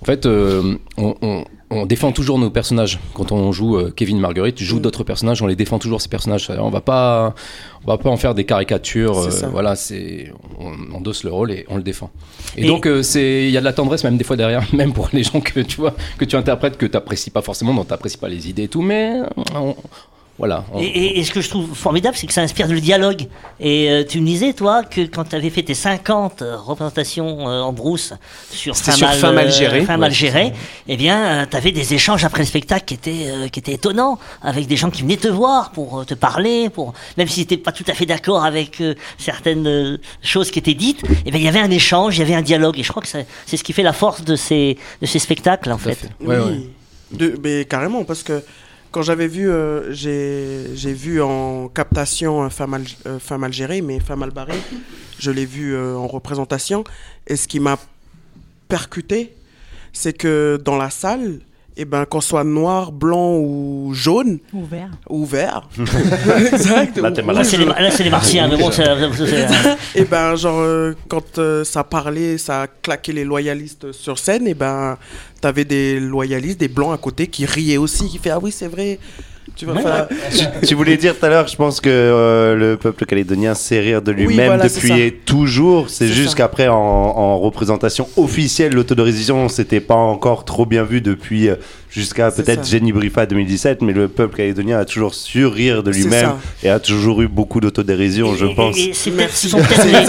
en 0.00 0.04
fait, 0.04 0.26
euh, 0.26 0.76
on, 0.96 1.14
on- 1.22 1.44
on 1.70 1.86
défend 1.86 2.12
toujours 2.12 2.38
nos 2.38 2.50
personnages. 2.50 3.00
Quand 3.14 3.32
on 3.32 3.50
joue 3.50 3.76
euh, 3.78 3.90
Kevin 3.94 4.20
Marguerite, 4.20 4.60
joue 4.62 4.76
Mm. 4.76 4.80
d'autres 4.82 5.02
personnages, 5.02 5.42
on 5.42 5.46
les 5.48 5.56
défend 5.56 5.78
toujours 5.80 6.00
ces 6.00 6.08
personnages. 6.08 6.48
On 6.50 6.68
va 6.70 6.80
pas, 6.82 7.34
on 7.84 7.90
va 7.90 7.98
pas 7.98 8.10
en 8.10 8.16
faire 8.16 8.34
des 8.34 8.44
caricatures. 8.44 9.18
Euh, 9.18 9.48
voilà, 9.50 9.74
c'est, 9.74 10.30
on 10.60 10.94
endosse 10.94 11.24
le 11.24 11.32
rôle 11.32 11.50
et 11.50 11.64
on 11.68 11.76
le 11.76 11.82
défend. 11.82 12.10
Et, 12.56 12.64
Et- 12.64 12.66
donc, 12.68 12.86
c'est, 13.02 13.44
il 13.46 13.50
y 13.50 13.56
a 13.56 13.60
de 13.60 13.64
la 13.64 13.72
tendresse 13.72 14.04
même 14.04 14.16
des 14.16 14.24
fois 14.24 14.36
derrière, 14.36 14.62
même 14.72 14.92
pour 14.92 15.08
les 15.12 15.24
gens 15.24 15.40
que 15.40 15.58
tu 15.60 15.78
vois, 15.80 15.94
que 16.16 16.24
tu 16.24 16.36
interprètes, 16.36 16.76
que 16.76 16.86
tu 16.86 16.92
n'apprécies 16.92 17.30
pas 17.30 17.42
forcément, 17.42 17.74
dont 17.74 17.82
tu 17.84 17.90
n'apprécies 17.90 18.18
pas 18.18 18.28
les 18.28 18.48
idées 18.48 18.64
et 18.64 18.68
tout, 18.68 18.82
mais 18.82 19.14
on- 19.56 19.74
voilà. 20.38 20.64
on- 20.72 20.80
Et, 20.80 20.84
et- 20.86 21.18
et 21.20 21.24
ce 21.24 21.30
que 21.32 21.40
je 21.40 21.48
trouve 21.48 21.74
formidable, 21.74 22.16
c'est 22.16 22.26
que 22.26 22.32
ça 22.32 22.42
inspire 22.42 22.66
le 22.66 22.80
dialogue. 22.80 23.26
Et 23.60 23.88
euh, 23.90 24.04
tu 24.08 24.20
me 24.20 24.26
disais, 24.26 24.52
toi, 24.52 24.82
que 24.82 25.02
quand 25.02 25.24
tu 25.24 25.36
avais 25.36 25.50
fait 25.50 25.62
tes 25.62 25.74
50 25.74 26.42
euh, 26.42 26.56
représentations 26.56 27.48
euh, 27.48 27.60
en 27.62 27.72
brousse 27.72 28.12
sur 28.50 28.76
Fin 28.76 29.32
mal 29.32 29.52
gérée. 29.52 29.82
Fin 29.82 29.92
Ouais. 29.94 29.98
mal 29.98 30.12
eh 30.88 30.96
bien, 30.96 31.46
tu 31.50 31.56
avais 31.56 31.70
des 31.72 31.94
échanges 31.94 32.24
après 32.24 32.40
le 32.42 32.46
spectacle 32.46 32.84
qui 32.84 32.94
étaient, 32.94 33.26
euh, 33.28 33.48
qui 33.48 33.60
étaient 33.60 33.74
étonnants, 33.74 34.18
avec 34.42 34.66
des 34.66 34.76
gens 34.76 34.90
qui 34.90 35.02
venaient 35.02 35.16
te 35.16 35.28
voir 35.28 35.70
pour 35.70 36.00
euh, 36.00 36.04
te 36.04 36.14
parler, 36.14 36.68
pour 36.68 36.92
même 37.16 37.28
si 37.28 37.46
tu 37.46 37.56
pas 37.58 37.72
tout 37.72 37.84
à 37.86 37.94
fait 37.94 38.06
d'accord 38.06 38.44
avec 38.44 38.80
euh, 38.80 38.94
certaines 39.18 39.66
euh, 39.68 39.98
choses 40.22 40.50
qui 40.50 40.58
étaient 40.58 40.74
dites, 40.74 41.02
eh 41.26 41.30
bien, 41.30 41.38
il 41.40 41.44
y 41.44 41.48
avait 41.48 41.60
un 41.60 41.70
échange, 41.70 42.16
il 42.16 42.20
y 42.20 42.22
avait 42.22 42.34
un 42.34 42.42
dialogue. 42.42 42.78
Et 42.78 42.82
je 42.82 42.90
crois 42.90 43.02
que 43.02 43.08
c'est 43.08 43.56
ce 43.56 43.62
qui 43.64 43.72
fait 43.72 43.82
la 43.84 43.92
force 43.92 44.24
de 44.24 44.34
ces, 44.36 44.76
de 45.00 45.06
ces 45.06 45.18
spectacles, 45.20 45.70
en 45.70 45.76
Tout 45.76 45.84
fait. 45.84 45.94
fait. 45.94 46.08
Ouais, 46.20 46.36
oui, 46.38 46.50
ouais. 46.50 46.60
De- 47.12 47.38
mais 47.42 47.64
carrément, 47.64 48.02
parce 48.04 48.22
que 48.24 48.42
quand 48.94 49.02
j'avais 49.02 49.26
vu, 49.26 49.50
euh, 49.50 49.92
j'ai 49.92 50.92
vu 50.92 51.20
en 51.20 51.66
captation 51.66 52.44
euh, 52.44 52.48
Femme, 52.48 52.84
euh, 53.06 53.18
Femme 53.18 53.42
Algérée, 53.42 53.80
mais 53.80 53.98
Femme 53.98 54.22
Albarée, 54.22 54.60
je 55.18 55.32
l'ai 55.32 55.46
vu 55.46 55.76
en 55.76 56.06
représentation. 56.06 56.84
Et 57.26 57.34
ce 57.34 57.48
qui 57.48 57.58
m'a 57.58 57.76
percuté, 58.68 59.34
c'est 59.92 60.12
que 60.12 60.60
dans 60.64 60.76
la 60.76 60.90
salle, 60.90 61.40
et 61.76 61.84
ben, 61.84 62.04
qu'on 62.04 62.20
soit 62.20 62.44
noir, 62.44 62.92
blanc 62.92 63.36
ou 63.38 63.90
jaune, 63.94 64.38
Ouvert. 64.52 64.90
ou 65.08 65.24
vert, 65.26 65.68
exact, 66.52 66.96
Là, 66.98 67.10
ou 67.10 67.44
c'est 67.44 67.56
les, 67.56 67.64
là, 67.64 67.90
c'est 67.90 68.04
les 68.04 68.10
martiens, 68.10 68.48
mais 68.48 68.56
bon, 68.56 68.70
ça- 68.70 68.94
Et 69.94 70.04
ben, 70.04 70.36
genre, 70.36 70.60
euh, 70.60 70.92
quand 71.08 71.38
euh, 71.38 71.64
ça 71.64 71.82
parlait, 71.84 72.38
ça 72.38 72.62
a 72.62 72.66
claqué 72.68 73.12
les 73.12 73.24
loyalistes 73.24 73.90
sur 73.92 74.18
scène, 74.18 74.46
et 74.46 74.54
ben, 74.54 74.96
t'avais 75.40 75.64
des 75.64 75.98
loyalistes, 75.98 76.60
des 76.60 76.68
blancs 76.68 76.94
à 76.94 76.98
côté 76.98 77.26
qui 77.26 77.44
riaient 77.44 77.76
aussi, 77.76 78.08
qui 78.08 78.18
fait 78.18 78.30
Ah 78.30 78.38
oui, 78.40 78.52
c'est 78.52 78.68
vrai. 78.68 78.98
Tu 79.56 79.66
Ouais. 79.66 79.72
enfin, 79.76 80.06
tu, 80.60 80.66
tu 80.66 80.74
voulais 80.74 80.96
dire 80.96 81.16
tout 81.18 81.24
à 81.24 81.28
l'heure, 81.28 81.46
je 81.46 81.54
pense 81.56 81.80
que 81.80 81.88
euh, 81.90 82.54
le 82.56 82.76
peuple 82.76 83.04
calédonien 83.06 83.54
sait 83.54 83.78
rire 83.78 84.02
de 84.02 84.10
lui-même 84.10 84.46
voilà, 84.46 84.68
c'est 84.68 84.80
depuis 84.88 85.12
toujours. 85.24 85.90
C'est 85.90 86.08
juste 86.08 86.34
qu'après, 86.34 86.66
en, 86.68 86.74
en 86.76 87.38
représentation 87.38 88.08
officielle, 88.16 88.72
l'autodérision, 88.72 89.48
c'était 89.48 89.80
pas 89.80 89.94
encore 89.94 90.44
trop 90.44 90.66
bien 90.66 90.82
vu 90.82 91.00
depuis 91.00 91.48
euh, 91.48 91.56
jusqu'à 91.90 92.30
peut-être. 92.30 92.66
Jenny 92.66 92.92
Brifa 92.92 93.26
2017, 93.26 93.82
mais 93.82 93.92
le 93.92 94.08
peuple 94.08 94.36
calédonien 94.36 94.78
a 94.78 94.84
toujours 94.84 95.14
su 95.14 95.46
rire 95.46 95.82
de 95.84 95.90
lui-même 95.92 96.24
et 96.64 96.70
a 96.70 96.80
toujours 96.80 97.22
eu 97.22 97.28
beaucoup 97.28 97.60
d'autodérision, 97.60 98.34
je 98.34 98.46
pense. 98.46 98.76
et- 99.50 100.02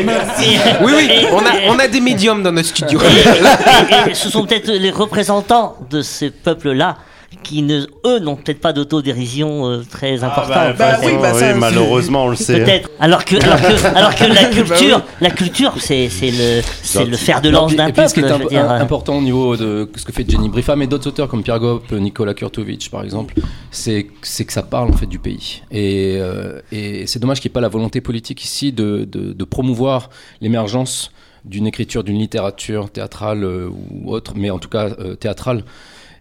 et 0.00 0.04
Merci. 0.04 0.44
Et- 0.54 0.84
oui 0.84 0.92
oui 0.96 1.08
on 1.32 1.38
a 1.38 1.52
on 1.74 1.78
a 1.78 1.88
des 1.88 2.00
médiums 2.00 2.42
dans 2.42 2.52
notre 2.52 2.68
studio 2.68 2.98
et- 3.00 4.10
et 4.10 4.14
ce 4.14 4.28
sont 4.28 4.44
peut-être 4.44 4.70
les 4.70 4.90
représentants 4.90 5.76
de 5.90 6.02
ce 6.02 6.26
peuple-là 6.26 6.98
qui 7.46 7.62
ne, 7.62 7.86
eux, 8.04 8.18
n'ont 8.18 8.34
peut-être 8.36 8.60
pas 8.60 8.72
d'autodérision 8.72 9.70
euh, 9.70 9.82
très 9.88 10.24
importante. 10.24 10.48
bah, 10.54 10.72
bah 10.76 10.98
oui, 11.04 11.12
bah, 11.20 11.32
ça, 11.32 11.52
oui, 11.52 11.58
malheureusement, 11.60 12.24
on 12.24 12.28
le 12.30 12.36
sait. 12.36 12.58
Peut-être. 12.64 12.90
Alors 12.98 13.24
que, 13.24 13.36
alors 13.36 13.60
que, 13.60 13.86
alors 13.96 14.14
que 14.14 14.24
la 14.24 14.44
culture, 14.44 14.98
Bah 14.98 15.04
la 15.20 15.30
culture, 15.30 15.74
c'est, 15.78 16.08
c'est 16.08 16.30
le, 16.30 16.62
c'est 16.82 17.04
le 17.04 17.16
fer 17.16 17.40
de 17.40 17.50
lance 17.50 17.74
d'un 17.76 17.90
puis 17.90 18.08
ce 18.08 18.14
qui 18.14 18.20
peuple. 18.22 18.32
est 18.32 18.44
imp- 18.44 18.48
dire, 18.48 18.70
euh. 18.70 18.80
important 18.80 19.16
au 19.18 19.22
niveau 19.22 19.56
de 19.56 19.88
ce 19.94 20.04
que 20.04 20.12
fait 20.12 20.28
Jenny 20.28 20.48
Brifa, 20.48 20.74
mais 20.76 20.86
d'autres 20.86 21.06
auteurs 21.08 21.28
comme 21.28 21.42
Pierre 21.42 21.60
Gop, 21.60 21.90
Nicolas 21.92 22.34
Kurtovic 22.34 22.90
par 22.90 23.04
exemple, 23.04 23.34
c'est 23.70 24.08
c'est 24.22 24.44
que 24.44 24.52
ça 24.52 24.62
parle 24.62 24.90
en 24.90 24.96
fait 24.96 25.06
du 25.06 25.18
pays. 25.18 25.62
Et, 25.70 26.16
euh, 26.18 26.60
et 26.72 27.06
c'est 27.06 27.18
dommage 27.20 27.40
qu'il 27.40 27.48
n'y 27.48 27.52
ait 27.52 27.54
pas 27.54 27.60
la 27.60 27.68
volonté 27.68 28.00
politique 28.00 28.42
ici 28.44 28.72
de, 28.72 29.04
de, 29.10 29.32
de 29.32 29.44
promouvoir 29.44 30.10
l'émergence 30.40 31.10
d'une 31.44 31.66
écriture, 31.68 32.02
d'une 32.02 32.18
littérature 32.18 32.90
théâtrale 32.90 33.44
euh, 33.44 33.68
ou 33.70 34.12
autre, 34.12 34.32
mais 34.34 34.50
en 34.50 34.58
tout 34.58 34.68
cas 34.68 34.88
euh, 34.98 35.14
théâtrale. 35.14 35.62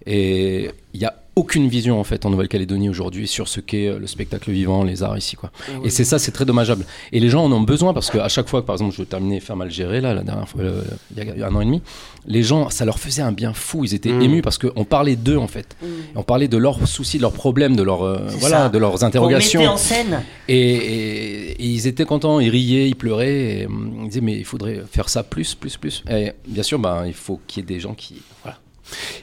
Et 0.05 0.69
il 0.95 0.99
n'y 0.99 1.05
a 1.05 1.13
aucune 1.37 1.67
vision 1.67 1.99
en 1.99 2.05
fait 2.05 2.25
en 2.25 2.29
Nouvelle-Calédonie 2.29 2.87
aujourd'hui 2.89 3.27
sur 3.27 3.49
ce 3.49 3.59
qu'est 3.59 3.87
euh, 3.89 3.99
le 3.99 4.07
spectacle 4.07 4.51
vivant, 4.51 4.85
les 4.85 5.03
arts 5.03 5.17
ici 5.17 5.35
quoi. 5.35 5.51
Et 5.83 5.89
c'est 5.89 6.05
ça, 6.05 6.17
c'est 6.17 6.31
très 6.31 6.45
dommageable. 6.45 6.85
Et 7.11 7.19
les 7.19 7.27
gens 7.29 7.43
en 7.43 7.51
ont 7.51 7.59
besoin 7.59 7.93
parce 7.93 8.09
qu'à 8.09 8.29
chaque 8.29 8.47
fois 8.47 8.61
que 8.61 8.65
par 8.65 8.75
exemple 8.75 8.95
je 8.97 9.03
terminais 9.03 9.41
Ferme 9.41 9.61
Algéré 9.63 9.99
là 9.99 10.13
la 10.13 10.23
dernière 10.23 10.47
fois, 10.47 10.61
euh, 10.61 10.81
il 11.17 11.37
y 11.37 11.43
a 11.43 11.47
un 11.47 11.53
an 11.55 11.59
et 11.59 11.65
demi, 11.65 11.81
les 12.25 12.41
gens 12.41 12.69
ça 12.69 12.85
leur 12.85 12.99
faisait 12.99 13.21
un 13.21 13.33
bien 13.33 13.51
fou. 13.53 13.83
Ils 13.83 13.93
étaient 13.93 14.13
Mm. 14.13 14.21
émus 14.21 14.41
parce 14.41 14.57
qu'on 14.57 14.85
parlait 14.85 15.17
d'eux 15.17 15.35
en 15.37 15.47
fait. 15.47 15.75
On 16.15 16.23
parlait 16.23 16.47
de 16.47 16.55
leurs 16.57 16.87
soucis, 16.87 17.17
de 17.17 17.23
leurs 17.23 17.33
problèmes, 17.33 17.75
de 17.75 17.83
leurs 17.83 18.03
euh, 18.05 18.27
voilà, 18.39 18.57
ça. 18.63 18.69
de 18.69 18.77
leurs 18.77 19.03
On 19.03 19.05
interrogations. 19.05 19.61
en 19.67 19.75
scène. 19.77 20.21
Et, 20.47 20.57
et- 20.57 21.51
et 21.61 21.65
ils 21.65 21.85
étaient 21.87 22.05
contents, 22.05 22.39
ils 22.39 22.49
riaient, 22.49 22.87
ils 22.87 22.95
pleuraient. 22.95 23.59
Et, 23.61 23.65
hum, 23.65 23.91
ils 24.03 24.07
disaient 24.07 24.21
mais 24.21 24.37
il 24.37 24.45
faudrait 24.45 24.83
faire 24.89 25.09
ça 25.09 25.21
plus, 25.23 25.53
plus, 25.55 25.75
plus. 25.75 26.01
Et 26.09 26.31
bien 26.47 26.63
sûr, 26.63 26.79
ben, 26.79 27.03
il 27.05 27.13
faut 27.13 27.41
qu'il 27.45 27.61
y 27.61 27.63
ait 27.65 27.75
des 27.75 27.79
gens 27.81 27.93
qui 27.93 28.21
voilà. 28.43 28.57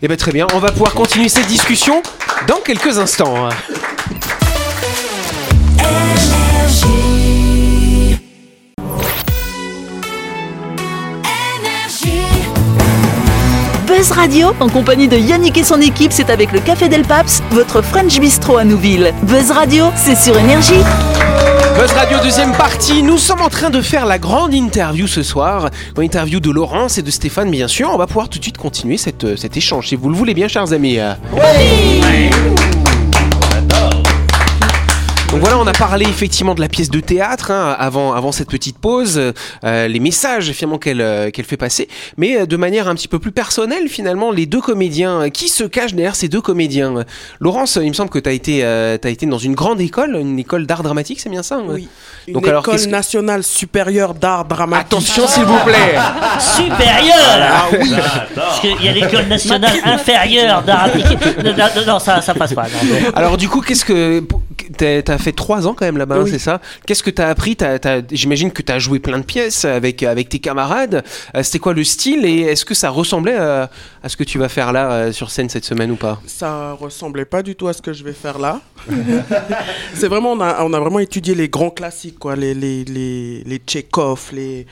Eh 0.03 0.09
ben 0.09 0.17
très 0.17 0.33
bien, 0.33 0.47
on 0.55 0.59
va 0.59 0.73
pouvoir 0.73 0.95
continuer 0.95 1.29
cette 1.29 1.47
discussion 1.47 2.03
dans 2.49 2.61
quelques 2.61 2.99
instants. 2.99 3.49
Buzz 13.87 14.11
Radio, 14.11 14.49
en 14.59 14.69
compagnie 14.69 15.07
de 15.07 15.17
Yannick 15.17 15.59
et 15.59 15.63
son 15.63 15.81
équipe, 15.81 16.13
c'est 16.13 16.31
avec 16.31 16.51
le 16.51 16.59
Café 16.59 16.89
Del 16.89 17.03
Paps, 17.03 17.41
votre 17.53 17.83
French 17.83 18.19
Bistro 18.19 18.57
à 18.57 18.65
Nouville. 18.65 19.15
Buzz 19.23 19.53
Radio, 19.53 19.93
c'est 19.95 20.17
sur 20.17 20.37
Énergie. 20.37 20.83
Buzz 21.77 21.93
Radio 21.93 22.19
deuxième 22.23 22.53
partie, 22.53 23.03
nous 23.03 23.19
sommes 23.19 23.41
en 23.41 23.49
train 23.49 23.71
de 23.71 23.81
faire 23.81 24.05
la 24.05 24.19
grande 24.19 24.53
interview 24.53 25.07
ce 25.07 25.23
soir, 25.23 25.71
une 25.97 26.03
interview 26.03 26.39
de 26.39 26.51
Laurence 26.51 26.99
et 26.99 27.03
de 27.03 27.11
Stéphane 27.11 27.51
bien 27.51 27.69
sûr, 27.69 27.91
on 27.93 27.97
va 27.97 28.07
pouvoir 28.07 28.29
tout 28.29 28.39
de 28.39 28.45
suite 28.45 28.59
continuer 28.59 28.97
cette, 28.97 29.25
euh, 29.25 29.37
cet 29.37 29.57
échange 29.57 29.89
si 29.89 29.97
vous 29.97 30.09
le 30.09 30.17
voulez 30.17 30.35
bien 30.35 30.49
chers 30.49 30.73
amis. 30.73 30.99
Donc 35.33 35.41
voilà, 35.41 35.57
on 35.59 35.67
a 35.67 35.73
parlé 35.73 36.05
effectivement 36.07 36.55
de 36.55 36.61
la 36.61 36.69
pièce 36.69 36.91
de 36.91 37.01
théâtre 37.01 37.51
hein, 37.51 37.75
avant, 37.79 38.13
avant 38.13 38.33
cette 38.33 38.51
petite 38.51 38.77
pause, 38.77 39.33
euh, 39.65 39.89
les 39.89 39.99
messages 39.99 40.53
finalement 40.53 40.77
qu'elle 40.77 41.01
euh, 41.01 41.31
qu'elle 41.31 41.47
fait 41.47 41.57
passer, 41.57 41.89
mais 42.19 42.37
euh, 42.43 42.45
de 42.45 42.55
manière 42.59 42.87
un 42.87 42.95
petit 42.95 43.09
peu 43.09 43.19
plus 43.19 43.33
personnelle 43.33 43.89
finalement, 43.89 44.31
les 44.31 44.45
deux 44.45 44.61
comédiens, 44.61 45.23
euh, 45.23 45.29
qui 45.31 45.49
se 45.49 45.65
cachent 45.65 45.95
derrière 45.95 46.17
ces 46.17 46.29
deux 46.29 46.43
comédiens? 46.43 47.07
Laurence, 47.41 47.79
il 47.81 47.89
me 47.89 47.95
semble 47.95 48.11
que 48.11 48.19
tu 48.19 48.29
as, 48.29 48.33
été, 48.33 48.61
euh, 48.63 48.99
t'as 48.99 49.09
été 49.09 49.25
dans 49.25 49.39
une 49.39 49.55
grande 49.55 49.81
école, 49.81 50.17
une 50.21 50.39
école 50.39 50.67
d'art 50.67 50.83
dramatique, 50.83 51.19
c'est 51.19 51.31
bien 51.31 51.43
ça 51.43 51.55
hein? 51.57 51.65
Oui. 51.67 51.89
Une 52.29 52.35
Donc 52.35 52.47
alors, 52.47 52.63
école 52.63 52.79
que- 52.79 52.87
nationale 52.91 53.43
supérieure 53.43 54.13
d'art 54.13 54.45
dramatique. 54.45 54.87
Attention 54.89 55.27
s'il 55.27 55.45
vous 55.45 55.59
plaît 55.65 55.95
Supérieur 56.41 57.17
Ah 57.41 57.65
oui 57.73 57.91
Parce 58.35 58.61
qu'il 58.61 58.83
y 58.85 58.89
a 58.89 58.93
l'école 58.93 59.29
nationale 59.29 59.73
inférieure 59.83 60.63
d'art 60.63 60.85
appliqué. 60.85 61.17
Non, 61.43 61.53
non, 61.57 61.93
non, 61.95 61.99
ça, 61.99 62.21
ça 62.21 62.35
passe 62.35 62.53
pas. 62.53 62.65
non. 62.85 63.11
Alors 63.15 63.39
du 63.39 63.49
coup, 63.49 63.63
qu'est-ce 63.63 63.85
que 63.87 64.23
t'as 64.77 65.19
fait 65.19 65.33
trois 65.33 65.67
ans 65.67 65.75
quand 65.75 65.85
même 65.85 65.97
là-bas, 65.99 66.17
hein, 66.17 66.23
Oui. 66.25 66.31
c'est 66.31 66.39
ça? 66.39 66.61
Qu'est-ce 66.87 67.03
que 67.03 67.11
t'as 67.11 67.29
appris? 67.29 67.57
J'imagine 68.11 68.51
que 68.51 68.63
t'as 68.63 68.79
joué 68.79 68.99
plein 68.99 69.19
de 69.19 69.25
pièces 69.25 69.65
avec 69.65 70.03
avec 70.03 70.29
tes 70.29 70.39
camarades. 70.39 71.05
Euh, 71.37 71.43
C'était 71.43 71.59
quoi 71.59 71.73
le 71.75 71.85
style 71.85 72.25
et 72.25 72.41
est-ce 72.41 72.65
que 72.65 72.75
ça 72.75 72.91
ressemblait 72.91 73.37
à, 73.37 73.71
à 74.03 74.09
ce 74.09 74.17
que 74.17 74.25
tu 74.25 74.39
vas 74.39 74.49
faire 74.49 74.73
là 74.73 74.91
euh, 74.93 75.13
sur 75.13 75.31
scène 75.31 75.49
cette 75.49 75.65
semaine 75.65 75.91
ou 75.91 75.97
pas? 75.97 76.21
Ça 76.27 76.73
ressemblait 76.73 77.25
pas 77.25 77.43
du 77.43 77.55
tout 77.55 77.69
à 77.69 77.73
ce 77.73 77.83
que 77.83 77.93
je 77.93 78.05
vais 78.05 78.13
faire 78.13 78.39
là. 78.39 78.61
c'est 79.95 80.09
vraiment, 80.09 80.33
on 80.33 80.41
a, 80.41 80.63
on 80.65 80.73
a 80.73 80.81
vraiment 80.81 80.99
étudié 80.99 81.35
les 81.35 81.49
grands 81.49 81.71
classiques, 81.71 82.19
quoi, 82.19 82.37
les, 82.37 82.55
les, 82.55 82.85
les, 82.85 83.43
les 83.45 83.57
Tchekhov, 83.59 84.31
les, 84.33 84.67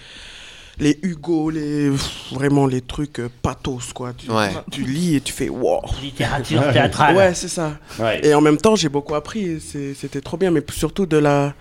les 0.81 0.99
Hugo, 1.03 1.51
les, 1.51 1.91
vraiment 2.33 2.67
les 2.67 2.81
trucs 2.81 3.21
euh, 3.21 3.29
pathos, 3.43 3.93
quoi. 3.95 4.13
Tu, 4.17 4.31
Ouais. 4.31 4.51
tu 4.71 4.83
lis 4.83 5.17
et 5.17 5.21
tu 5.21 5.33
fais 5.33 5.49
wow. 5.49 5.83
Littérature 6.03 6.63
théâtrale. 6.73 7.17
Ouais, 7.17 7.35
c'est 7.35 7.49
ça. 7.49 7.79
Ouais. 7.99 8.27
Et 8.27 8.35
en 8.35 8.41
même 8.41 8.57
temps, 8.57 8.77
j'ai 8.77 8.89
beaucoup 8.89 9.15
appris. 9.15 9.61
C'était 9.61 10.21
trop 10.21 10.37
bien, 10.37 10.51
mais 10.51 10.63
surtout 10.73 11.07
de 11.07 11.17
la 11.19 11.55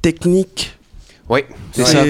technique. 0.00 0.76
Oui, 1.28 1.40
c'est 1.72 1.84
ça. 1.84 2.04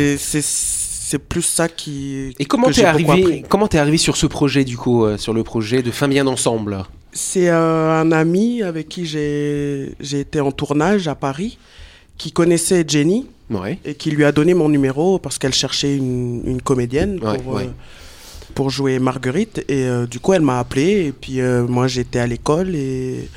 C'est 1.06 1.18
plus 1.18 1.42
ça 1.42 1.68
qui. 1.68 2.34
Et 2.38 2.44
comment 2.46 2.70
t'es 2.70 2.84
arrivé 2.84 3.10
appris. 3.10 3.42
Comment 3.48 3.68
t'es 3.68 3.78
arrivé 3.78 3.98
sur 3.98 4.16
ce 4.16 4.26
projet 4.26 4.64
du 4.64 4.76
coup, 4.78 5.04
euh, 5.04 5.18
sur 5.18 5.34
le 5.34 5.44
projet 5.44 5.82
de 5.82 5.90
Fin 5.90 6.08
bien 6.08 6.26
ensemble? 6.26 6.82
C'est 7.12 7.50
euh, 7.50 8.00
un 8.00 8.10
ami 8.10 8.62
avec 8.62 8.88
qui 8.88 9.04
j'ai 9.06 9.94
j'ai 10.00 10.20
été 10.20 10.40
en 10.40 10.50
tournage 10.50 11.06
à 11.06 11.14
Paris, 11.14 11.58
qui 12.16 12.32
connaissait 12.32 12.84
Jenny 12.88 13.26
Ouais. 13.50 13.78
et 13.84 13.94
qui 13.94 14.10
lui 14.10 14.24
a 14.24 14.32
donné 14.32 14.54
mon 14.54 14.68
numéro 14.70 15.18
parce 15.18 15.38
qu'elle 15.38 15.52
cherchait 15.52 15.96
une, 15.96 16.42
une 16.46 16.62
comédienne 16.62 17.20
Ouais, 17.22 17.38
pour, 17.38 17.54
ouais. 17.54 17.64
euh, 17.64 17.70
pour 18.54 18.70
jouer 18.70 18.98
Marguerite. 18.98 19.58
Et 19.68 19.84
euh, 19.84 20.06
du 20.06 20.18
coup, 20.20 20.32
elle 20.32 20.42
m'a 20.42 20.58
appelé 20.58 21.06
et 21.06 21.12
puis 21.12 21.40
euh, 21.40 21.66
moi 21.66 21.86
j'étais 21.86 22.18
à 22.20 22.26
l'école 22.26 22.74
et, 22.74 23.28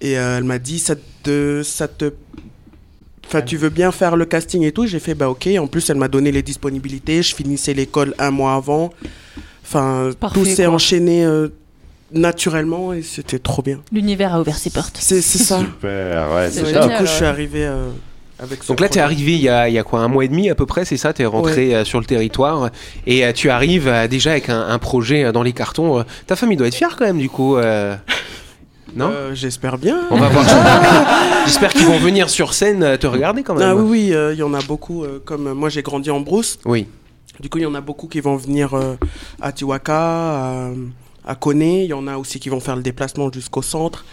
et 0.00 0.18
euh, 0.18 0.38
elle 0.38 0.44
m'a 0.44 0.58
dit 0.58 0.78
ça 0.78 0.94
te, 1.22 1.62
ça 1.62 1.86
te 1.88 2.12
Enfin, 3.28 3.42
tu 3.42 3.56
veux 3.56 3.70
bien 3.70 3.90
faire 3.90 4.14
le 4.14 4.24
casting 4.24 4.62
et 4.62 4.70
tout? 4.70 4.86
J'ai 4.86 5.00
fait, 5.00 5.14
bah 5.16 5.28
ok. 5.28 5.48
En 5.58 5.66
plus, 5.66 5.90
elle 5.90 5.96
m'a 5.96 6.06
donné 6.06 6.30
les 6.30 6.42
disponibilités. 6.42 7.24
Je 7.24 7.34
finissais 7.34 7.74
l'école 7.74 8.14
un 8.20 8.30
mois 8.30 8.54
avant. 8.54 8.92
Enfin, 9.64 10.10
Parfait, 10.20 10.38
tout 10.38 10.46
s'est 10.46 10.66
enchaîné 10.66 11.24
euh, 11.24 11.48
naturellement 12.12 12.92
et 12.92 13.02
c'était 13.02 13.40
trop 13.40 13.62
bien. 13.62 13.80
L'univers 13.90 14.32
a 14.32 14.40
ouvert 14.40 14.56
ses 14.56 14.70
portes. 14.70 14.96
C'est 15.00 15.20
ça. 15.22 15.58
Super, 15.58 16.32
ouais, 16.36 16.50
C'est 16.52 16.62
du 16.72 16.72
coup, 16.78 17.00
je 17.04 17.10
suis 17.10 17.24
arrivé 17.24 17.66
euh, 17.66 17.88
Donc 18.68 18.80
là, 18.80 18.88
t'es 18.88 19.00
projet. 19.00 19.00
arrivé 19.00 19.32
il 19.34 19.40
y, 19.42 19.48
a, 19.48 19.68
il 19.68 19.74
y 19.74 19.78
a 19.78 19.82
quoi 19.82 20.00
un 20.00 20.08
mois 20.08 20.24
et 20.24 20.28
demi 20.28 20.50
à 20.50 20.54
peu 20.54 20.66
près, 20.66 20.84
c'est 20.84 20.96
ça 20.98 21.12
T'es 21.14 21.24
rentré 21.24 21.74
euh, 21.74 21.84
sur 21.84 22.00
le 22.00 22.04
territoire 22.04 22.70
et 23.06 23.24
euh, 23.24 23.32
tu 23.32 23.48
arrives 23.48 23.88
euh, 23.88 24.06
déjà 24.08 24.32
avec 24.32 24.50
un, 24.50 24.60
un 24.68 24.78
projet 24.78 25.32
dans 25.32 25.42
les 25.42 25.52
cartons. 25.52 26.04
Ta 26.26 26.36
famille 26.36 26.56
doit 26.58 26.66
être 26.66 26.74
fière 26.74 26.96
quand 26.96 27.06
même 27.06 27.18
du 27.18 27.30
coup. 27.30 27.56
euh, 27.56 27.96
Non 28.94 29.10
Euh, 29.10 29.34
J'espère 29.34 29.78
bien. 29.78 30.00
On 30.10 30.16
va 30.18 30.28
voir. 30.28 30.44
J'espère 31.46 31.72
qu'ils 31.72 31.86
vont 31.86 31.98
venir 31.98 32.28
sur 32.30 32.52
scène 32.54 32.98
te 32.98 33.06
regarder 33.06 33.42
quand 33.42 33.54
même. 33.54 33.68
Ah 33.68 33.74
oui, 33.74 33.84
oui, 34.08 34.14
euh, 34.14 34.32
il 34.34 34.38
y 34.38 34.42
en 34.42 34.52
a 34.54 34.60
beaucoup. 34.62 35.04
comme 35.24 35.52
moi, 35.52 35.68
j'ai 35.70 35.82
grandi 35.82 36.10
en 36.10 36.20
brousse. 36.20 36.58
Oui. 36.64 36.86
Du 37.40 37.48
coup, 37.50 37.58
il 37.58 37.62
y 37.62 37.66
en 37.66 37.74
a 37.74 37.80
beaucoup 37.80 38.06
qui 38.06 38.20
vont 38.20 38.36
venir 38.36 38.70
à 39.42 39.52
Tiwaka, 39.52 39.94
à, 39.94 40.68
à 41.26 41.34
Kone. 41.34 41.62
Il 41.62 41.86
y 41.86 41.92
en 41.92 42.06
a 42.06 42.16
aussi 42.16 42.38
qui 42.40 42.48
vont 42.48 42.60
faire 42.60 42.76
le 42.76 42.82
déplacement 42.82 43.30
jusqu'au 43.32 43.62
centre. 43.62 44.04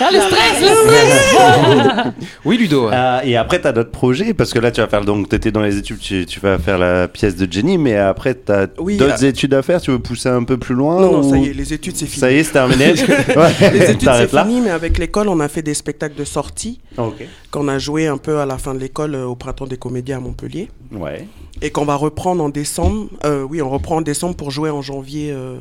Ah, 0.00 0.08
le 0.12 0.20
stress, 0.20 0.60
le 0.60 0.66
stress 0.66 2.12
Oui, 2.44 2.56
Ludo. 2.56 2.88
Euh, 2.90 3.20
et 3.24 3.36
après, 3.36 3.60
tu 3.60 3.66
as 3.66 3.72
d'autres 3.72 3.90
projets 3.90 4.34
parce 4.34 4.52
que 4.52 4.58
là, 4.58 4.70
tu 4.70 4.80
vas 4.80 4.86
faire 4.88 5.04
donc, 5.04 5.28
tu 5.28 5.36
étais 5.36 5.50
dans 5.52 5.60
les 5.60 5.76
études, 5.76 5.98
tu, 5.98 6.26
tu 6.26 6.40
vas 6.40 6.58
faire 6.58 6.78
la 6.78 7.06
pièce 7.08 7.36
de 7.36 7.50
Jenny, 7.50 7.78
mais 7.78 7.96
après, 7.96 8.34
tu 8.34 8.50
as 8.52 8.66
Oui, 8.78 8.96
d'autres 8.96 9.24
euh, 9.24 9.28
études 9.28 9.54
à 9.54 9.62
faire. 9.62 9.80
Tu 9.80 9.90
veux 9.90 9.98
pousser 9.98 10.28
un 10.28 10.42
peu 10.44 10.56
plus 10.56 10.74
loin 10.74 11.00
Non, 11.00 11.12
non, 11.20 11.22
ça 11.30 11.36
y 11.36 11.48
est, 11.48 11.52
les 11.52 11.72
études, 11.74 11.96
c'est 11.96 12.06
fini. 12.06 12.20
Ça 12.20 12.32
y 12.32 12.36
est, 12.36 12.44
c'est 12.44 12.52
terminé. 12.52 12.94
Ouais, 13.36 13.52
Les 13.72 13.82
études, 13.82 14.00
c'est 14.00 14.04
t'arrêtes 14.06 14.32
là. 14.32 14.44
fini, 14.44 14.60
mais 14.60 14.70
avec 14.70 14.98
l'école, 14.98 15.28
on 15.28 15.40
a 15.40 15.48
fait 15.48 15.62
des 15.62 15.74
spectacles 15.74 16.16
de 16.18 16.24
sortie 16.24 16.80
Ok. 16.96 17.24
qu'on 17.50 17.68
a 17.68 17.78
joué 17.78 18.06
un 18.06 18.16
peu 18.18 18.38
à 18.38 18.46
la 18.46 18.58
fin 18.58 18.74
de 18.74 18.78
l'école 18.80 19.14
euh, 19.14 19.24
au 19.26 19.34
Printemps 19.36 19.66
des 19.66 19.76
Comédiens 19.76 20.18
à 20.18 20.20
Montpellier. 20.20 20.68
Ouais. 20.92 21.26
Et 21.62 21.70
qu'on 21.70 21.84
va 21.84 21.94
reprendre 21.94 22.42
en 22.42 22.48
décembre. 22.48 23.08
Euh, 23.24 23.42
oui, 23.48 23.60
on 23.62 23.68
reprend 23.70 23.96
en 23.96 24.00
décembre 24.00 24.34
pour 24.36 24.50
jouer 24.50 24.70
en 24.70 24.82
janvier. 24.82 25.30
euh, 25.32 25.56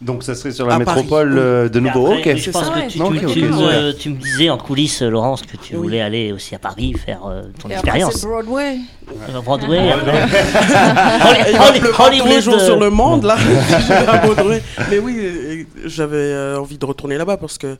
Donc, 0.00 0.22
ça 0.22 0.36
serait 0.36 0.52
sur 0.52 0.64
la 0.66 0.76
À 0.76 0.80
Paris, 0.80 1.02
métropole 1.02 1.32
oui. 1.32 1.38
euh, 1.40 1.68
de 1.68 1.80
nouveau. 1.80 2.06
après, 2.12 2.32
ok. 2.34 2.36
Je 2.38 2.50
pense 2.52 2.64
ça, 2.66 2.70
que 2.70 2.86
tu, 2.88 2.98
tu- 2.98 3.02
Ok, 3.02 3.18
tu 3.18 3.26
ok, 3.26 3.36
me, 3.36 3.92
tu 3.92 4.10
me 4.10 4.14
disais 4.16 4.48
en 4.48 4.56
coulisses, 4.56 5.02
Laurence, 5.02 5.42
que 5.42 5.56
tu 5.56 5.74
Oui. 5.74 5.82
voulais 5.82 6.00
aller 6.00 6.30
aussi 6.30 6.54
à 6.54 6.60
Paris 6.60 6.94
faire 6.94 7.26
euh, 7.26 7.42
ton 7.60 7.68
Et 7.68 7.74
après, 7.74 7.88
expérience. 7.88 8.14
c'est 8.14 8.26
Broadway. 8.28 8.76
Euh, 9.10 9.40
Broadway. 9.40 9.88
va 9.90 9.96
Holly- 11.70 11.80
tous 11.80 12.10
les 12.10 12.20
Hollywood, 12.20 12.40
jours 12.42 12.54
euh, 12.54 12.64
sur 12.64 12.78
le 12.78 12.90
monde, 12.90 13.24
là. 13.24 13.36
Mais 14.90 14.98
oui, 15.00 15.16
euh, 15.18 15.64
j'avais 15.86 16.16
euh, 16.16 16.60
envie 16.60 16.78
de 16.78 16.86
retourner 16.86 17.16
là-bas 17.18 17.36
parce 17.36 17.58
que, 17.58 17.76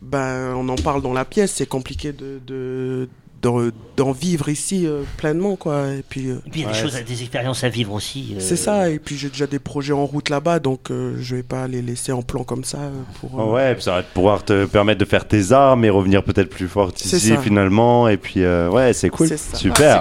ben, 0.00 0.54
on 0.56 0.66
en 0.70 0.76
parle 0.76 1.02
dans 1.02 1.12
la 1.12 1.24
pièce, 1.26 1.52
c'est 1.56 1.66
compliqué 1.66 2.12
de, 2.12 2.40
de, 2.46 3.08
d'en, 3.42 4.12
vivre 4.12 4.48
ici 4.48 4.86
euh, 4.86 5.02
pleinement, 5.16 5.56
quoi. 5.56 5.88
Et 5.98 6.02
puis, 6.08 6.28
euh, 6.28 6.36
Et 6.46 6.50
puis 6.50 6.60
il 6.60 6.62
y 6.62 6.64
a 6.64 6.72
des 6.72 6.74
Ouais, 6.74 6.82
choses, 6.82 7.00
des 7.06 7.20
expériences 7.22 7.62
à 7.64 7.68
vivre 7.68 7.92
aussi. 7.92 8.34
euh, 8.34 8.40
c'est 8.40 8.56
ça. 8.56 8.90
Et 8.90 8.98
puis, 8.98 9.16
j'ai 9.16 9.28
déjà 9.28 9.46
des 9.46 9.58
projets 9.58 9.92
en 9.92 10.04
route 10.06 10.28
là-bas, 10.28 10.58
donc 10.58 10.90
euh, 10.90 11.16
je 11.20 11.36
vais 11.36 11.42
pas 11.42 11.66
les 11.68 11.82
laisser 11.82 12.12
en 12.12 12.22
plan 12.22 12.44
comme 12.44 12.64
ça. 12.64 12.78
euh, 12.78 12.90
Pour, 13.20 13.40
euh, 13.40 13.52
Ouais, 13.52 13.74
puis 13.74 13.82
ça 13.84 13.92
va 13.92 14.02
te 14.02 14.12
pouvoir 14.12 14.44
te 14.44 14.64
permettre 14.66 14.98
de 15.00 15.04
faire 15.04 15.26
tes 15.26 15.52
armes 15.52 15.84
et 15.84 15.90
revenir 15.90 16.22
peut-être 16.22 16.50
plus 16.50 16.68
fort 16.68 16.90
ici 16.98 17.34
finalement. 17.42 18.08
Et 18.08 18.16
puis, 18.16 18.42
euh, 18.42 18.68
ouais, 18.70 18.92
c'est 18.92 19.08
cool. 19.10 19.28
Super. 19.54 20.00